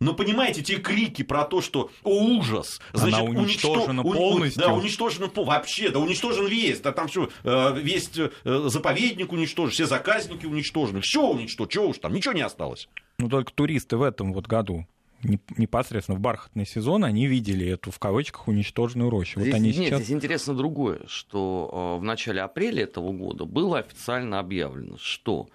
[0.00, 4.16] Но понимаете, те крики про то, что о, ужас, значит, Она уничтожена уничтож...
[4.16, 4.62] полностью.
[4.62, 8.30] Да, уничтожена вообще, да уничтожен весь, да там все, э, весь э,
[8.66, 12.88] заповедник уничтожен, все заказники уничтожены, все уничтожено, чего уж там, ничего не осталось.
[13.18, 14.86] Ну только туристы в этом вот году
[15.22, 19.40] непосредственно в бархатный сезон они видели эту в кавычках уничтоженную рощу.
[19.40, 20.02] Здесь, вот они нет, сейчас...
[20.02, 25.48] здесь интересно другое, что э, в начале апреля этого года было официально объявлено, что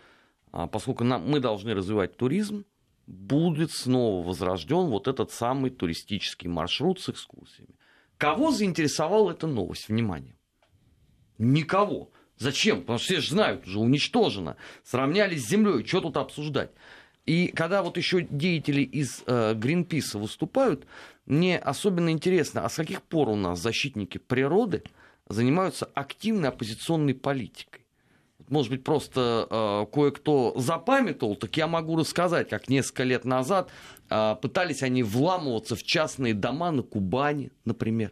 [0.52, 2.66] поскольку нам, мы должны развивать туризм,
[3.08, 7.76] будет снова возрожден вот этот самый туристический маршрут с экскурсиями.
[8.18, 9.90] Кого заинтересовала эта новость?
[9.90, 10.38] Внимание.
[11.38, 12.12] Никого.
[12.38, 12.82] Зачем?
[12.82, 14.56] Потому что все же знают, уже уничтожено.
[14.84, 16.72] Сравнялись с землей, что тут обсуждать?
[17.26, 20.86] И когда вот еще деятели из э, Гринписа выступают,
[21.26, 24.84] мне особенно интересно, а с каких пор у нас защитники природы
[25.30, 27.84] занимаются активной оппозиционной политикой?
[28.50, 33.70] может быть, просто э, кое-кто запамятовал, так я могу рассказать, как несколько лет назад
[34.10, 38.12] э, пытались они вламываться в частные дома на Кубани, например.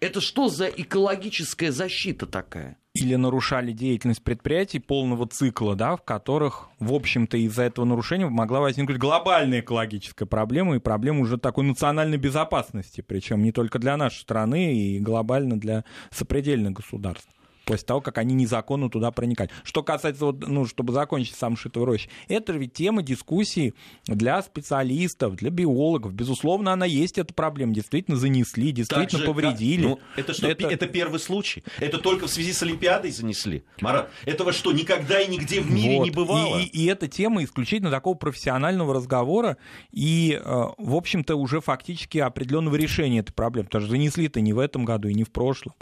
[0.00, 2.78] Это что за экологическая защита такая?
[2.94, 8.60] Или нарушали деятельность предприятий полного цикла, да, в которых, в общем-то, из-за этого нарушения могла
[8.60, 14.20] возникнуть глобальная экологическая проблема и проблема уже такой национальной безопасности, причем не только для нашей
[14.20, 17.30] страны и глобально для сопредельных государств
[17.72, 19.50] после того, как они незаконно туда проникали.
[19.64, 23.74] Что касается, вот, ну, чтобы закончить сам шитовой рощи, это ведь тема дискуссии
[24.06, 26.12] для специалистов, для биологов.
[26.12, 27.74] Безусловно, она есть, эта проблема.
[27.74, 29.86] Действительно занесли, действительно же, повредили.
[29.86, 30.68] Ну, это что, это...
[30.68, 31.64] это первый случай?
[31.78, 33.64] Это только в связи с Олимпиадой занесли?
[33.80, 36.04] Марат, этого что, никогда и нигде в мире вот.
[36.04, 36.58] не бывало?
[36.58, 39.56] И, и, и эта тема исключительно такого профессионального разговора
[39.90, 43.66] и, э, в общем-то, уже фактически определенного решения этой проблемы.
[43.66, 45.74] Потому что занесли-то не в этом году и не в прошлом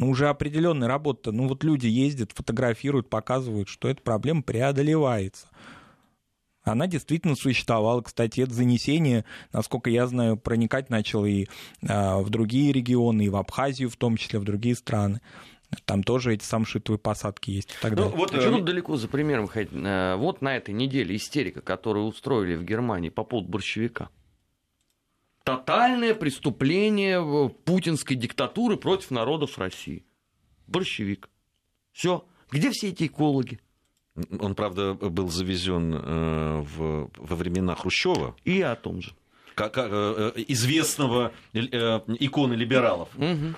[0.00, 1.30] ну, уже определенная работа.
[1.30, 5.48] Ну, вот люди ездят, фотографируют, показывают, что эта проблема преодолевается.
[6.62, 8.00] Она действительно существовала.
[8.00, 11.48] Кстати, это занесение, насколько я знаю, проникать начало и
[11.86, 15.20] а, в другие регионы, и в Абхазию в том числе, в другие страны.
[15.84, 17.70] Там тоже эти самшитовые посадки есть.
[17.70, 19.70] И так ну, вот, а что тут далеко за примером ходить?
[19.72, 24.08] Э, вот на этой неделе истерика, которую устроили в Германии по поводу борщевика
[25.56, 30.04] тотальное преступление путинской диктатуры против народов России.
[30.66, 31.28] Борщевик.
[31.92, 32.24] Все.
[32.50, 33.60] Где все эти экологи?
[34.38, 38.34] Он, правда, был завезен э, в, во времена Хрущева.
[38.44, 39.12] И о том же.
[39.54, 41.58] Как, э, известного э,
[42.18, 43.08] иконы либералов.
[43.16, 43.54] Угу.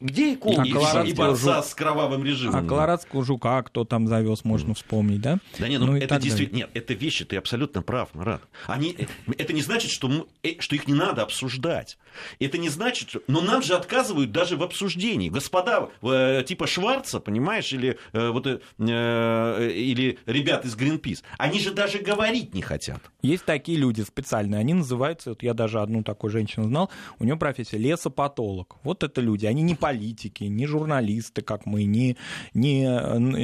[0.00, 0.62] Где икона?
[0.62, 2.64] И, а и, и борца с кровавым режимом.
[2.64, 5.38] А колорадского жука кто там завез, можно вспомнить, да?
[5.58, 6.58] Да нет, ну, ну это действительно...
[6.58, 8.42] Нет, это вещи, ты абсолютно прав, Марат.
[8.68, 8.96] Они...
[9.36, 10.26] Это не значит, что, мы...
[10.60, 11.98] что их не надо обсуждать.
[12.38, 13.22] Это не значит, что...
[13.26, 15.30] Но нам же отказывают даже в обсуждении.
[15.30, 21.72] Господа, э, типа Шварца, понимаешь, или, э, вот, э, или ребят из Гринпис, они же
[21.72, 23.00] даже говорить не хотят.
[23.22, 27.36] Есть такие люди специальные, они называются, вот я даже одну такую женщину знал, у нее
[27.36, 28.76] профессия лесопатолог.
[28.84, 32.16] Вот это люди, они не политики, не журналисты, как мы, не,
[32.52, 32.84] не,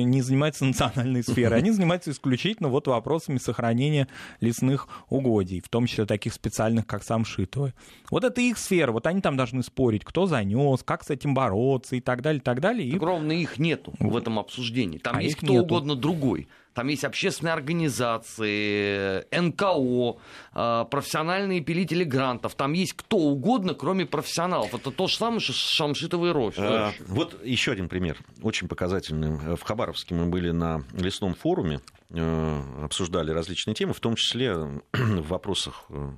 [0.04, 1.58] не занимаются национальной сферой.
[1.58, 4.08] Они занимаются исключительно вот вопросами сохранения
[4.40, 7.72] лесных угодий, в том числе таких специальных, как самшитовые.
[8.10, 11.96] Вот это их сфера, вот они там должны спорить, кто занес, как с этим бороться
[11.96, 12.88] и так далее, и так далее.
[12.88, 12.98] И...
[12.98, 14.98] ровно их нету в этом обсуждении.
[14.98, 15.64] Там а есть кто нету.
[15.64, 16.48] угодно другой.
[16.74, 20.18] Там есть общественные организации, НКО,
[20.52, 22.56] а, профессиональные пилители грантов.
[22.56, 24.74] Там есть кто угодно, кроме профессионалов.
[24.74, 26.56] Это то же самое, что Шамшитовый рощ.
[26.58, 29.56] А, вот еще один пример, очень показательный.
[29.56, 34.54] В Хабаровске мы были на лесном форуме, э, обсуждали различные темы, в том числе
[34.92, 36.10] в вопросах э,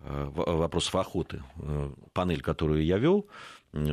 [0.00, 3.26] вопросов охоты, э, панель, которую я вел,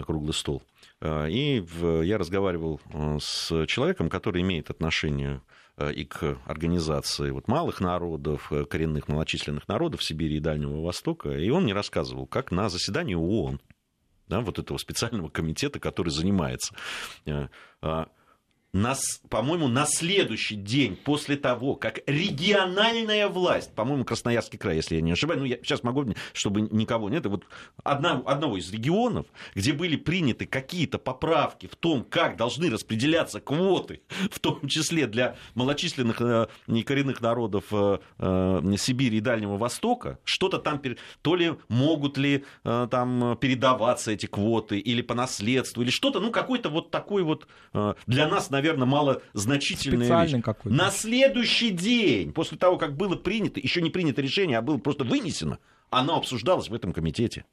[0.06, 0.63] круглый стол.
[1.04, 1.65] И
[2.04, 2.80] я разговаривал
[3.19, 5.51] с человеком, который имеет отношение Э,
[5.89, 11.32] и к организации вот малых народов, э, коренных малочисленных народов Сибири и Дальнего Востока.
[11.32, 13.60] И он мне рассказывал, как на заседании ООН,
[14.28, 16.76] да, вот этого специального комитета, который занимается
[17.26, 17.48] э,
[18.73, 25.01] нас, по-моему, на следующий день после того, как региональная власть, по-моему, Красноярский край, если я
[25.01, 27.45] не ошибаюсь, ну, я сейчас могу, чтобы никого нет, вот
[27.84, 34.01] одна, одного из регионов, где были приняты какие-то поправки в том, как должны распределяться квоты,
[34.31, 36.47] в том числе для малочисленных э,
[36.86, 40.81] коренных народов э, э, Сибири и Дальнего Востока, что-то там,
[41.21, 46.31] то ли могут ли э, там передаваться эти квоты, или по наследству, или что-то, ну,
[46.31, 50.41] какой-то вот такой вот э, для нас, наверное, наверное, малозначительная вещь.
[50.43, 50.76] Какой-то.
[50.76, 55.04] На следующий день, после того, как было принято, еще не принято решение, а было просто
[55.04, 55.58] вынесено,
[55.89, 57.45] оно обсуждалось в этом комитете.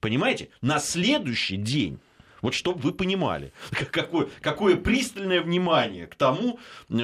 [0.00, 0.48] Понимаете?
[0.60, 1.98] На следующий день
[2.42, 3.54] вот чтобы вы понимали,
[3.90, 6.58] какое, какое пристальное внимание к тому,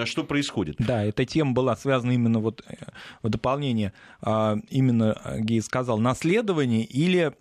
[0.05, 0.77] что происходит.
[0.79, 2.75] Да, эта тема была связана именно вот э,
[3.23, 7.33] в дополнение, а, именно э, Гей сказал, наследование или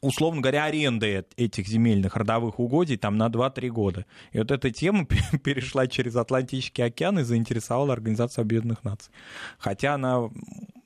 [0.00, 4.06] условно говоря, аренды этих земельных родовых угодий там на 2-3 года.
[4.32, 5.06] И вот эта тема
[5.44, 9.12] перешла через Атлантический океан и заинтересовала Организацию Объединенных Наций.
[9.58, 10.30] Хотя она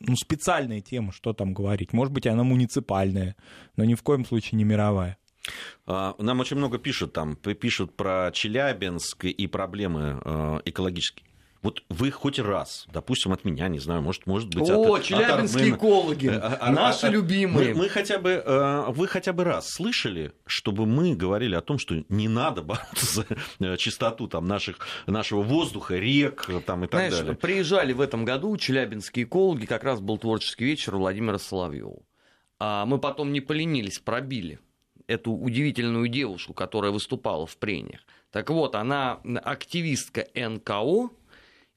[0.01, 1.93] ну, специальная тема, что там говорить.
[1.93, 3.37] Может быть, она муниципальная,
[3.77, 5.19] но ни в коем случае не мировая.
[5.87, 11.27] А, нам очень много пишут там, пишут про Челябинск и проблемы э, экологические.
[11.62, 14.68] Вот вы хоть раз, допустим, от меня, не знаю, может, может быть...
[14.68, 17.72] О, от, челябинские от экологи, а, наши а, любимые.
[17.72, 21.79] Мы, мы хотя бы, э, вы хотя бы раз слышали, чтобы мы говорили о том,
[21.79, 23.25] что не надо бороться
[23.61, 27.37] за чистоту там, наших, нашего воздуха, рек там, и так Знаешь, далее?
[27.37, 32.03] приезжали в этом году челябинские экологи, как раз был творческий вечер у Владимира Соловьева.
[32.59, 34.59] А мы потом не поленились, пробили
[35.07, 38.01] эту удивительную девушку, которая выступала в прениях.
[38.31, 41.11] Так вот, она активистка НКО,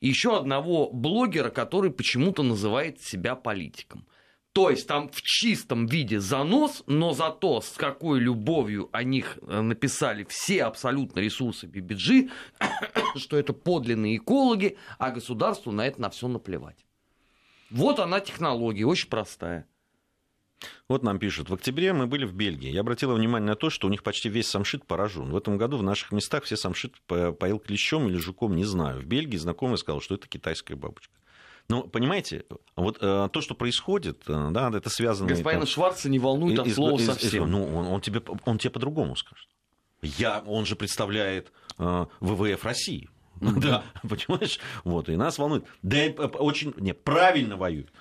[0.08, 4.08] еще одного блогера, который почему-то называет себя политиком.
[4.54, 9.60] То есть там в чистом виде занос, но зато с какой любовью о них э,
[9.60, 12.30] написали все абсолютно ресурсы Бибиджи,
[13.18, 16.86] что это подлинные экологи, а государству на это на все наплевать.
[17.70, 19.68] Вот она технология, очень простая.
[20.88, 22.70] Вот нам пишут, в октябре мы были в Бельгии.
[22.70, 25.32] Я обратила внимание на то, что у них почти весь самшит поражен.
[25.32, 29.02] В этом году в наших местах все самшит поил клещом или жуком, не знаю.
[29.02, 31.14] В Бельгии знакомый сказал, что это китайская бабочка.
[31.68, 35.28] Но, понимаете, вот э, то, что происходит, э, да, это связано...
[35.28, 37.46] Господина там, Шварца не волнует от слова из, совсем.
[37.46, 39.48] Из, ну, он, он, тебе, он тебе по-другому скажет.
[40.04, 43.10] Я, он же представляет э, ВВФ России.
[43.42, 44.60] Да, понимаешь?
[44.84, 45.66] Вот, и нас волнует.
[45.82, 47.92] Да, э, очень, не, правильно воюют.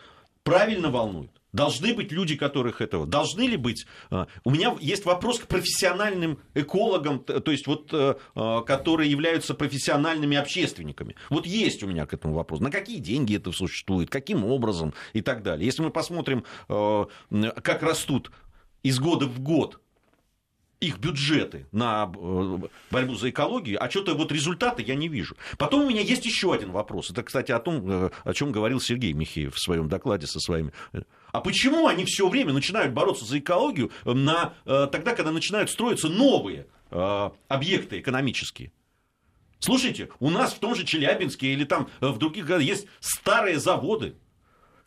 [0.44, 1.30] Правильно волнует.
[1.54, 3.06] Должны быть люди, которых этого...
[3.06, 3.86] Должны ли быть...
[4.10, 9.54] А, у меня есть вопрос к профессиональным экологам, то есть вот, э, а, которые являются
[9.54, 11.14] профессиональными общественниками.
[11.30, 12.58] Вот есть у меня к этому вопрос.
[12.58, 15.64] На какие деньги это существует, каким образом и так далее.
[15.64, 17.04] Если мы посмотрим, э,
[17.62, 18.32] как растут
[18.82, 19.80] из года в год
[20.84, 22.58] их бюджеты на э,
[22.90, 25.36] борьбу за экологию, а что-то вот результаты я не вижу.
[25.58, 27.10] Потом у меня есть еще один вопрос.
[27.10, 30.72] Это, кстати, о том, о чем говорил Сергей Михеев в своем докладе со своими
[31.34, 36.08] а почему они все время начинают бороться за экологию на, э, тогда, когда начинают строиться
[36.08, 38.70] новые э, объекты экономические?
[39.58, 43.58] Слушайте, у нас в том же Челябинске или там э, в других городах есть старые
[43.58, 44.14] заводы,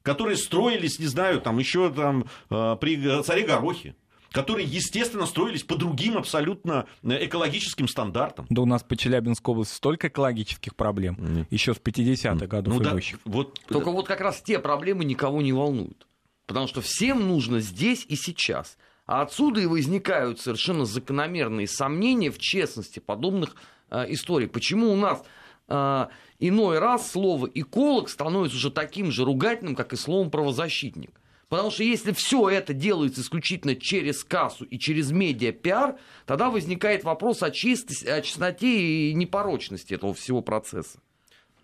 [0.03, 3.97] которые строились, не знаю, там еще там э, при царе Горохе
[4.31, 8.45] которые, естественно, строились по другим абсолютно э, экологическим стандартам.
[8.49, 11.45] Да у нас по Челябинской области столько экологических проблем, mm.
[11.49, 13.19] еще с 50-х годов ну, идущих.
[13.25, 16.07] Да, вот, Только вот как раз те проблемы никого не волнуют.
[16.45, 18.77] Потому что всем нужно здесь и сейчас.
[19.05, 23.55] А отсюда и возникают совершенно закономерные сомнения в честности подобных
[23.89, 24.47] э, историй.
[24.47, 25.23] Почему у нас
[25.67, 26.07] э,
[26.39, 31.11] иной раз слово эколог становится уже таким же ругательным, как и словом правозащитник?
[31.49, 37.41] Потому что если все это делается исключительно через кассу и через медиа-пиар, тогда возникает вопрос
[37.41, 40.99] о, чистости, о чистоте и непорочности этого всего процесса.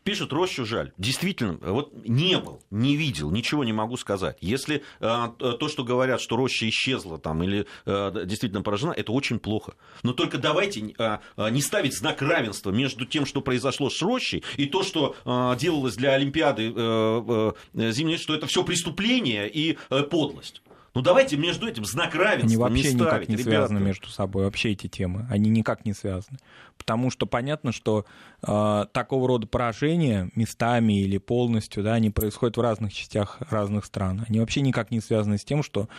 [0.04, 0.92] Пишут, рощу жаль.
[0.98, 4.38] Действительно, вот не был, не видел, ничего не могу сказать.
[4.42, 9.40] Если э, то, что говорят, что роща исчезла там или э, действительно поражена, это очень
[9.40, 9.76] плохо.
[10.04, 11.18] Но только давайте э,
[11.52, 15.96] не ставить знак равенства между тем, что произошло с рощей, и то, что э, делалось
[15.96, 20.62] для Олимпиады э, э, зимней, что это все преступление и э, подлость.
[20.94, 23.50] Ну давайте между этим знак равенства Они вообще не никак не ребята.
[23.50, 25.26] связаны между собой, вообще эти темы.
[25.30, 26.38] Они никак не связаны.
[26.78, 28.06] Потому что понятно, что
[28.46, 34.26] э, такого рода поражения местами или полностью, да, они происходят в разных частях разных стран.
[34.30, 35.90] Они вообще никак не связаны с тем, что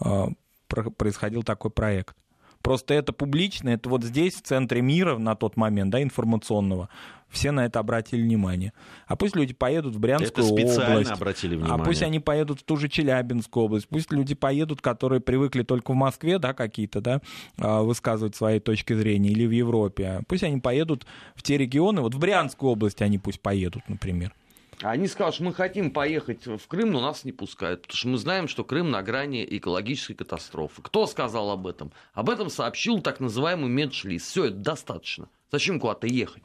[0.00, 0.26] э,
[0.68, 2.16] происходил такой проект.
[2.64, 6.88] Просто это публично, это вот здесь, в центре мира на тот момент, да, информационного,
[7.28, 8.72] все на это обратили внимание.
[9.06, 11.10] А пусть люди поедут в Брянскую это область.
[11.10, 11.82] обратили внимание.
[11.82, 13.86] А пусть они поедут в ту же Челябинскую область.
[13.86, 17.20] Пусть люди поедут, которые привыкли только в Москве, да, какие-то, да,
[17.58, 20.22] а, высказывать свои точки зрения, или в Европе.
[20.26, 24.32] Пусть они поедут в те регионы, вот в Брянскую область они пусть поедут, например.
[24.80, 28.48] Они скажут, мы хотим поехать в Крым, но нас не пускают, потому что мы знаем,
[28.48, 30.82] что Крым на грани экологической катастрофы.
[30.82, 31.92] Кто сказал об этом?
[32.12, 34.24] Об этом сообщил так называемый Медшлиз.
[34.24, 35.28] Все, это достаточно.
[35.50, 36.42] Зачем куда-то ехать?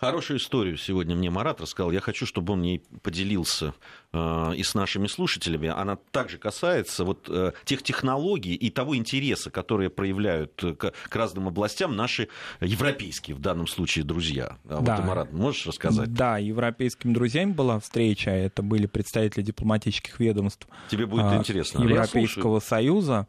[0.00, 1.90] Хорошую историю сегодня мне Марат рассказал.
[1.90, 3.74] Я хочу, чтобы он ей поделился
[4.12, 5.68] э, и с нашими слушателями.
[5.68, 11.48] Она также касается вот, э, тех технологий и того интереса, которые проявляют к, к разным
[11.48, 12.28] областям наши
[12.60, 14.56] европейские, в данном случае, друзья.
[14.68, 14.96] А да.
[14.98, 16.14] Вот, Марат, можешь рассказать?
[16.14, 18.30] Да, европейскими друзьями была встреча.
[18.30, 20.68] Это были представители дипломатических ведомств.
[20.90, 21.82] Тебе будет а, интересно.
[21.82, 23.26] Европейского Союза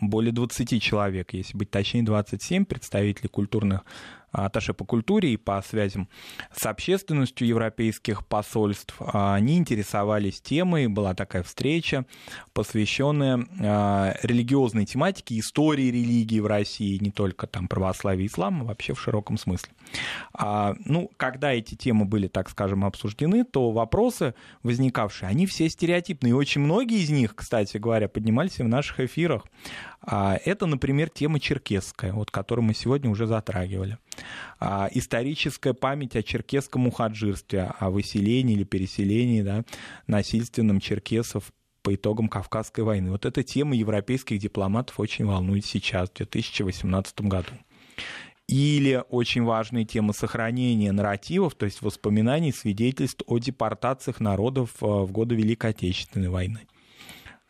[0.00, 3.84] более 20 человек, если быть точнее, 27 представителей культурных
[4.32, 6.08] атташе по культуре и по связям
[6.52, 8.94] с общественностью европейских посольств.
[8.98, 12.06] А, они интересовались темой, была такая встреча,
[12.52, 18.64] посвященная а, религиозной тематике, истории религии в России, не только там православие и ислам, а
[18.64, 19.72] вообще в широком смысле.
[20.32, 26.30] А, ну, когда эти темы были, так скажем, обсуждены, то вопросы возникавшие, они все стереотипные,
[26.30, 29.44] и очень многие из них, кстати говоря, поднимались в наших эфирах.
[30.00, 33.98] А, это, например, тема черкесская, вот, которую мы сегодня уже затрагивали.
[34.60, 39.64] А, историческая память о черкесском ухаджирстве, о выселении или переселении да,
[40.06, 41.52] насильственном черкесов
[41.82, 43.10] по итогам Кавказской войны.
[43.10, 47.52] Вот эта тема европейских дипломатов очень волнует сейчас, в 2018 году.
[48.48, 55.10] Или очень важная тема сохранения нарративов, то есть воспоминаний, свидетельств о депортациях народов э, в
[55.10, 56.60] годы Великой Отечественной войны.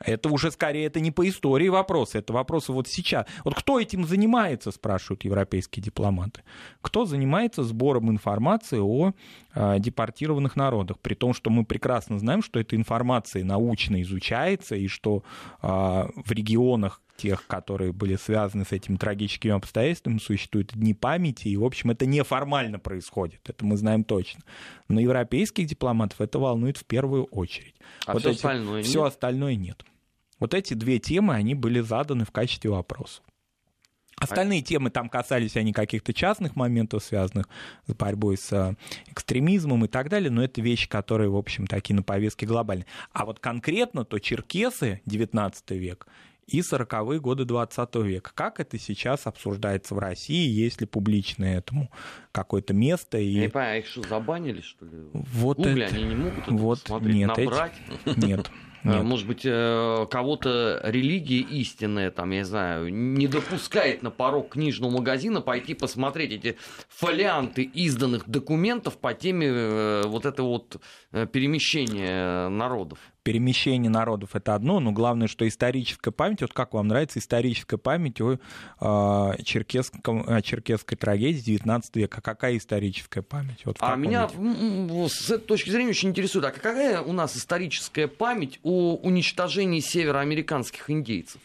[0.04, 3.26] Это уже скорее это не по истории вопросы, это вопросы вот сейчас.
[3.44, 6.42] Вот кто этим занимается, спрашивают европейские дипломаты.
[6.80, 9.12] Кто занимается сбором информации о
[9.54, 14.88] э, депортированных народах, при том, что мы прекрасно знаем, что эта информация научно изучается и
[14.88, 15.22] что
[15.62, 21.56] э, в регионах тех, которые были связаны с этими трагическими обстоятельствами, существуют дни памяти, и,
[21.56, 24.42] в общем, это неформально происходит, это мы знаем точно.
[24.88, 27.74] Но европейских дипломатов это волнует в первую очередь.
[28.06, 29.84] А вот все, эти, остальное, все остальное нет.
[30.42, 33.22] Вот эти две темы, они были заданы в качестве вопросов.
[34.16, 37.48] Остальные темы там касались они каких-то частных моментов, связанных
[37.86, 38.74] с борьбой с э,
[39.06, 42.86] экстремизмом и так далее, но это вещи, которые, в общем, такие на повестке глобальные.
[43.12, 46.08] А вот конкретно то черкесы 19 век
[46.48, 48.32] и 40-е годы 20 века.
[48.34, 51.88] Как это сейчас обсуждается в России, есть ли публичное этому
[52.32, 53.16] какое-то место?
[53.16, 53.26] И...
[53.26, 55.06] Я не понимаю, их что, забанили, что ли?
[55.12, 55.94] Вот Гугле это...
[55.94, 57.74] они не могут это вот посмотреть, нет, набрать?
[58.06, 58.26] Эти...
[58.26, 58.50] Нет.
[58.84, 59.02] Нет.
[59.02, 64.90] Может быть, э, кого-то религия истинная, там, я не знаю, не допускает на порог книжного
[64.90, 66.56] магазина пойти посмотреть эти
[66.88, 70.80] фолианты изданных документов по теме э, вот этого вот
[71.12, 76.88] э, перемещения народов перемещение народов это одно, но главное, что историческая память, вот как вам
[76.88, 78.38] нравится историческая память о,
[78.80, 82.20] э, черкесском, о черкесской трагедии 19 века?
[82.20, 83.64] Какая историческая память?
[83.64, 85.08] Вот а меня виде?
[85.08, 90.90] с этой точки зрения очень интересует, а какая у нас историческая память о уничтожении североамериканских
[90.90, 91.40] индейцев?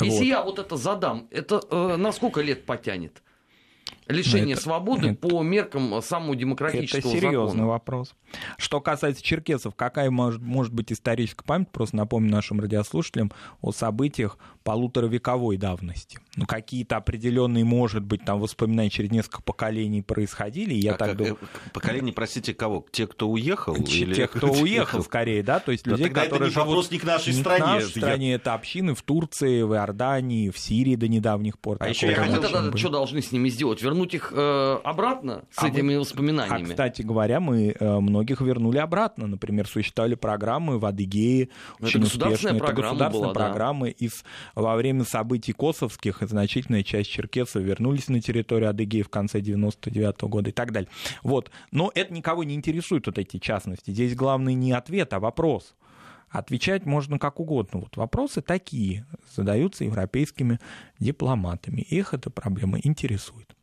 [0.00, 0.24] Если вот.
[0.24, 3.22] я вот это задам, это э, на сколько лет потянет?
[4.08, 7.66] Лишение это, свободы это, по меркам самого демократического Это серьезный закона.
[7.66, 8.14] вопрос.
[8.58, 14.38] Что касается черкесов, какая может, может быть историческая память, просто напомню нашим радиослушателям о событиях
[14.66, 16.18] полуторавековой давности.
[16.34, 20.74] Ну, какие-то определенные, может быть, там воспоминания через несколько поколений происходили.
[20.74, 21.38] Я а так как, думаю...
[21.72, 22.84] Поколение, простите, кого?
[22.90, 23.74] Те, кто уехал?
[23.76, 24.14] Или...
[24.14, 25.60] Тех, кто уехал, скорее, да?
[25.60, 26.68] То есть Но людей, которые это не живут...
[26.68, 27.62] вопрос не к нашей не стране.
[27.62, 31.76] к нашей стране, это общины в Турции, в Иордании, в Сирии до недавних пор.
[31.78, 33.80] А еще я хотел, тогда что должны с ними сделать?
[33.96, 36.68] Вернуть их э, обратно с А этими А, воспоминаниями?
[36.68, 39.26] кстати говоря, мы э, многих вернули обратно.
[39.26, 42.56] Например, существовали программы в Адыгее, Ну, очень это государственная успешные.
[42.56, 43.40] Это программа государственные была, да.
[43.48, 43.90] программы.
[43.90, 44.24] Из,
[44.54, 50.50] во время событий косовских значительная часть черкесов вернулись на территорию Адыгеи в конце 99 года
[50.50, 50.90] и так далее.
[51.22, 51.50] Вот.
[51.70, 53.90] Но это никого не интересует, вот эти частности.
[53.92, 55.74] Здесь главный не ответ, а вопрос.
[56.28, 57.80] Отвечать можно как угодно.
[57.80, 60.58] Вот вопросы такие задаются европейскими
[60.98, 61.80] дипломатами.
[61.80, 63.55] Их эта проблема интересует.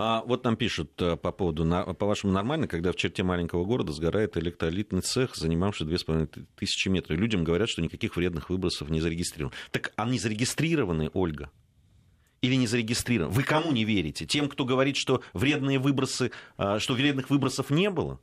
[0.00, 1.64] А вот нам пишут э, по поводу,
[1.98, 7.18] по-вашему, нормально, когда в черте маленького города сгорает электролитный цех, занимавший 2500 метров.
[7.18, 9.56] Людям говорят, что никаких вредных выбросов не зарегистрировано.
[9.72, 11.50] Так они зарегистрированы, Ольга?
[12.42, 13.34] Или не зарегистрированы?
[13.34, 14.24] Вы кому не верите?
[14.24, 18.20] Тем, кто говорит, что вредные выбросы, а, что вредных выбросов не было?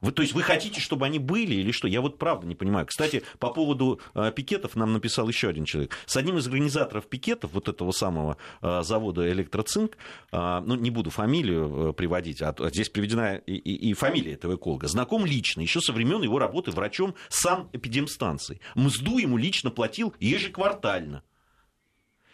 [0.00, 1.88] Вы, то есть вы хотите, чтобы они были или что?
[1.88, 2.86] Я вот правда не понимаю.
[2.86, 5.96] Кстати, по поводу э, пикетов нам написал еще один человек.
[6.06, 9.96] С одним из организаторов пикетов вот этого самого э, завода «Электроцинк»,
[10.32, 14.34] э, ну, не буду фамилию э, приводить, а, то- здесь приведена и, и- и фамилия
[14.34, 18.60] этого эколога, знаком лично, еще со времен его работы врачом сам эпидемстанции.
[18.74, 21.22] Мзду ему лично платил ежеквартально.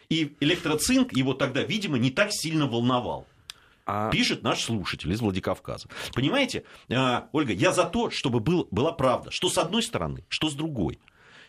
[0.09, 3.25] И электроцинк его тогда, видимо, не так сильно волновал.
[3.85, 5.87] А- Пишет наш слушатель из Владикавказа.
[6.13, 10.49] Понимаете, а, Ольга, я за то, чтобы был, была правда, что с одной стороны, что
[10.49, 10.99] с другой.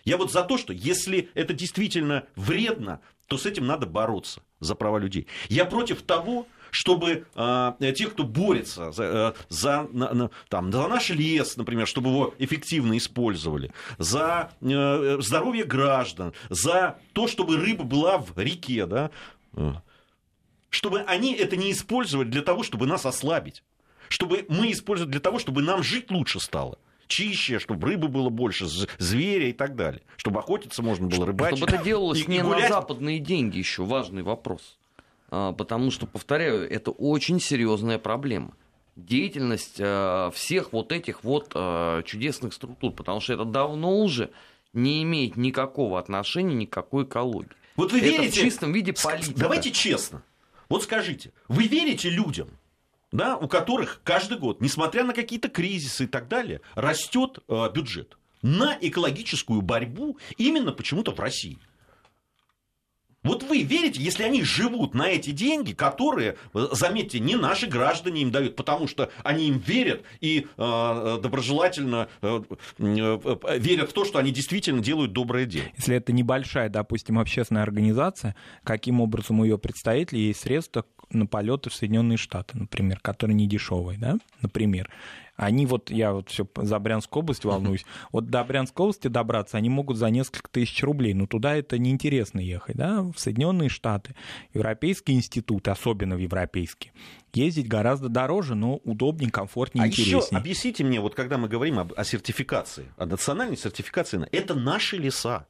[0.05, 4.75] Я вот за то, что если это действительно вредно, то с этим надо бороться за
[4.75, 5.27] права людей.
[5.49, 10.87] Я против того, чтобы а, те, кто борется за, э, за, на- на- там, за
[10.89, 17.85] наш лес, например, чтобы его эффективно использовали, за э, здоровье граждан, за то, чтобы рыба
[17.85, 19.11] была в реке, да,
[19.55, 19.73] э,
[20.71, 23.63] чтобы они это не использовали для того, чтобы нас ослабить.
[24.09, 26.79] Чтобы мы использовали для того, чтобы нам жить лучше стало.
[27.09, 28.67] Чище, чтобы рыбы было больше,
[28.99, 30.03] зверя и так далее.
[30.17, 31.59] Чтобы охотиться можно было, рыбачить.
[31.59, 32.69] Чтобы это делалось не на гулять.
[32.69, 34.77] западные деньги еще, важный вопрос.
[35.31, 38.57] А, Потому что, повторяю, это очень серьезная проблема.
[38.97, 44.31] Деятельность а, всех вот этих вот а, чудесных структур, потому что это давно уже
[44.73, 47.51] не имеет никакого отношения ни к какой экологии.
[47.77, 48.41] Вот вы это верите...
[48.41, 49.39] в чистом виде политика.
[49.39, 50.23] Давайте честно.
[50.69, 52.49] Вот скажите, вы верите людям,
[53.13, 58.19] да, у которых каждый год, несмотря на какие-то кризисы и так далее, растет э, бюджет
[58.43, 61.59] на экологическую борьбу именно почему-то в России?
[63.27, 68.23] Вот вы верите, если они живут на эти деньги, которые, э, заметьте, не наши граждане
[68.23, 72.43] им дают, потому что они им верят и э, доброжелательно э,
[72.79, 75.67] э, э, верят в то, что они действительно делают доброе дело.
[75.77, 81.71] Если это небольшая, допустим, общественная организация, каким образом у ее представителей есть средства на полеты
[81.71, 84.91] в Соединенные Штаты, например, которые не дешевые, да, например.
[85.37, 89.69] Они вот, я вот все за Брянскую область волнуюсь, вот до Брянской области добраться они
[89.69, 94.15] могут за несколько тысяч рублей, но туда это неинтересно ехать, да, в Соединенные Штаты,
[94.55, 96.93] европейские институты, особенно в европейские,
[97.35, 100.41] ездить гораздо дороже, но удобнее, комфортнее, А еще интереснее.
[100.41, 105.47] объясните мне, вот когда мы говорим об- о сертификации, о национальной сертификации, это наши леса.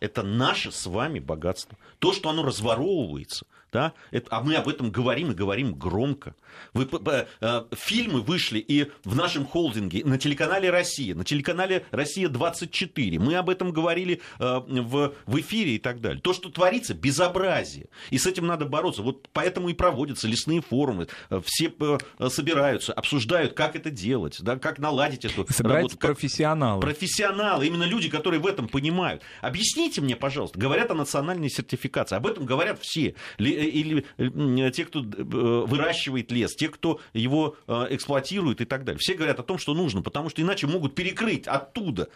[0.00, 1.76] Это наше с вами богатство.
[1.98, 6.34] То, что оно разворовывается, да, это, а мы об этом говорим и говорим громко.
[6.74, 13.18] Вы, п- э, фильмы вышли и в нашем холдинге на телеканале «Россия», на телеканале «Россия-24».
[13.18, 16.20] Мы об этом говорили э, в, в эфире и так далее.
[16.20, 17.86] То, что творится, безобразие.
[18.10, 19.02] И с этим надо бороться.
[19.02, 21.08] Вот поэтому и проводятся лесные форумы.
[21.30, 25.98] Э, Все э, собираются, обсуждают, как это делать, да, как наладить эту Собираются работу.
[25.98, 26.80] профессионалы.
[26.80, 29.22] Профессионалы, именно люди, которые в этом понимают.
[29.40, 33.14] Объясните мне, пожалуйста, говорят о национальной сертификации, об этом говорят все.
[33.60, 38.98] Ли- Или те, кто э, выращивает лес, те, кто его э, эксплуатирует и так далее.
[38.98, 42.08] Все говорят о том, что нужно, потому что иначе могут перекрыть оттуда.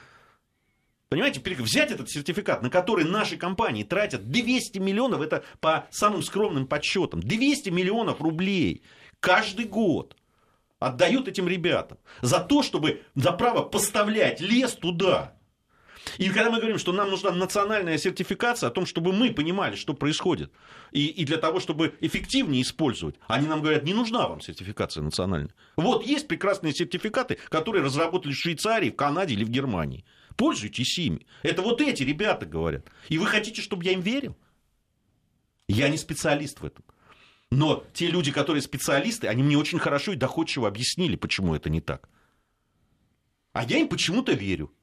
[1.09, 6.67] Понимаете, взять этот сертификат, на который наши компании тратят 200 миллионов, это по самым скромным
[6.67, 8.83] подсчетам, 200 миллионов рублей
[9.21, 10.17] каждый год
[10.81, 15.37] отдают этим ребятам за то, чтобы за право поставлять лес туда.
[16.19, 19.95] И когда мы говорим, что нам нужна национальная сертификация о том, чтобы мы понимали, что
[19.95, 20.53] происходит,
[20.93, 25.55] и, и для того, чтобы эффективнее использовать, они нам говорят, не нужна вам сертификация национальная.
[25.77, 30.05] Вот есть прекрасные сертификаты, которые разработали в Швейцарии, в Канаде или в Германии.
[30.37, 31.27] Пользуйтесь ими.
[31.43, 32.87] Это вот эти ребята говорят.
[33.09, 34.37] И вы хотите, чтобы я им верил?
[35.69, 36.85] Я не специалист в этом.
[37.51, 41.81] Но те люди, которые специалисты, они мне очень хорошо и доходчиво объяснили, почему это не
[41.81, 42.09] так.
[43.53, 44.74] А я им почему-то верю.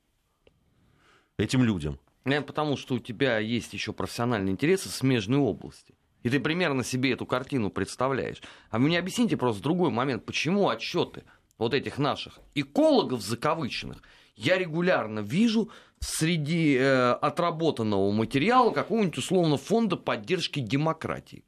[1.41, 1.99] Этим людям.
[2.23, 5.95] Наверное, потому что у тебя есть еще профессиональные интересы смежной области.
[6.21, 8.41] И ты примерно себе эту картину представляешь.
[8.69, 11.23] А вы мне объясните просто другой момент, почему отчеты
[11.57, 14.03] вот этих наших экологов закавыченных
[14.35, 21.43] я регулярно вижу среди э, отработанного материала какого-нибудь условно фонда поддержки демократии,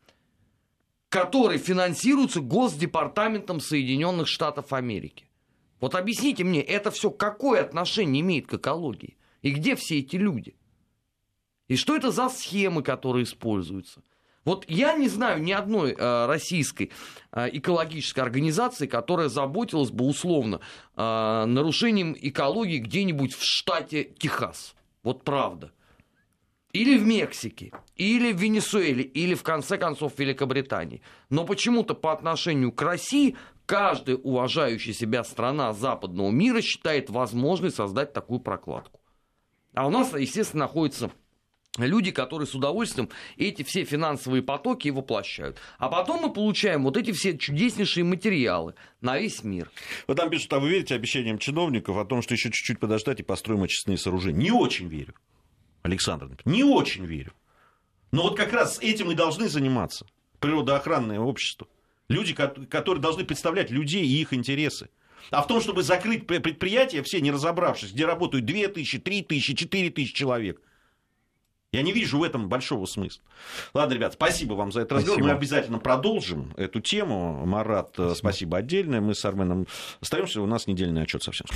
[1.10, 5.28] который финансируется Госдепартаментом Соединенных Штатов Америки.
[5.80, 9.18] Вот объясните мне, это все какое отношение имеет к экологии?
[9.44, 10.56] И где все эти люди?
[11.68, 14.02] И что это за схемы, которые используются?
[14.46, 16.92] Вот я не знаю ни одной э, российской
[17.32, 20.60] э, экологической организации, которая заботилась бы условно
[20.96, 24.76] э, нарушением экологии где-нибудь в штате Техас.
[25.02, 25.72] Вот правда.
[26.74, 31.02] Или в Мексике, или в Венесуэле, или в конце концов в Великобритании.
[31.30, 38.12] Но почему-то по отношению к России каждая уважающая себя страна западного мира считает возможной создать
[38.12, 39.03] такую прокладку.
[39.74, 41.12] А у нас, естественно, находится
[41.78, 45.58] люди, которые с удовольствием эти все финансовые потоки воплощают.
[45.80, 49.72] А потом мы получаем вот эти все чудеснейшие материалы на весь мир.
[50.08, 53.24] Вы там пишут, а вы верите обещаниям чиновников о том, что еще чуть-чуть подождать и
[53.24, 54.40] построим очистные сооружения?
[54.40, 55.16] Не очень верю,
[55.82, 57.34] Александр, не очень верю.
[58.12, 60.06] Но вот как раз этим и должны заниматься
[60.40, 61.68] природоохранное общество.
[62.10, 64.90] Люди, которые должны представлять людей и их интересы.
[65.32, 69.54] А в том, чтобы закрыть предприятия, все не разобравшись, где работают 2 тысячи, 3 тысячи,
[69.56, 70.62] 4 тысячи человек–
[71.74, 73.24] я не вижу в этом большого смысла.
[73.74, 75.24] Ладно, ребят, спасибо вам за этот разговор.
[75.24, 77.46] Мы обязательно продолжим эту тему.
[77.48, 79.02] Марат, спасибо, спасибо отдельное.
[79.02, 79.66] Мы с Арменом
[80.00, 80.42] остаемся.
[80.44, 81.48] У нас недельный отчет совсем.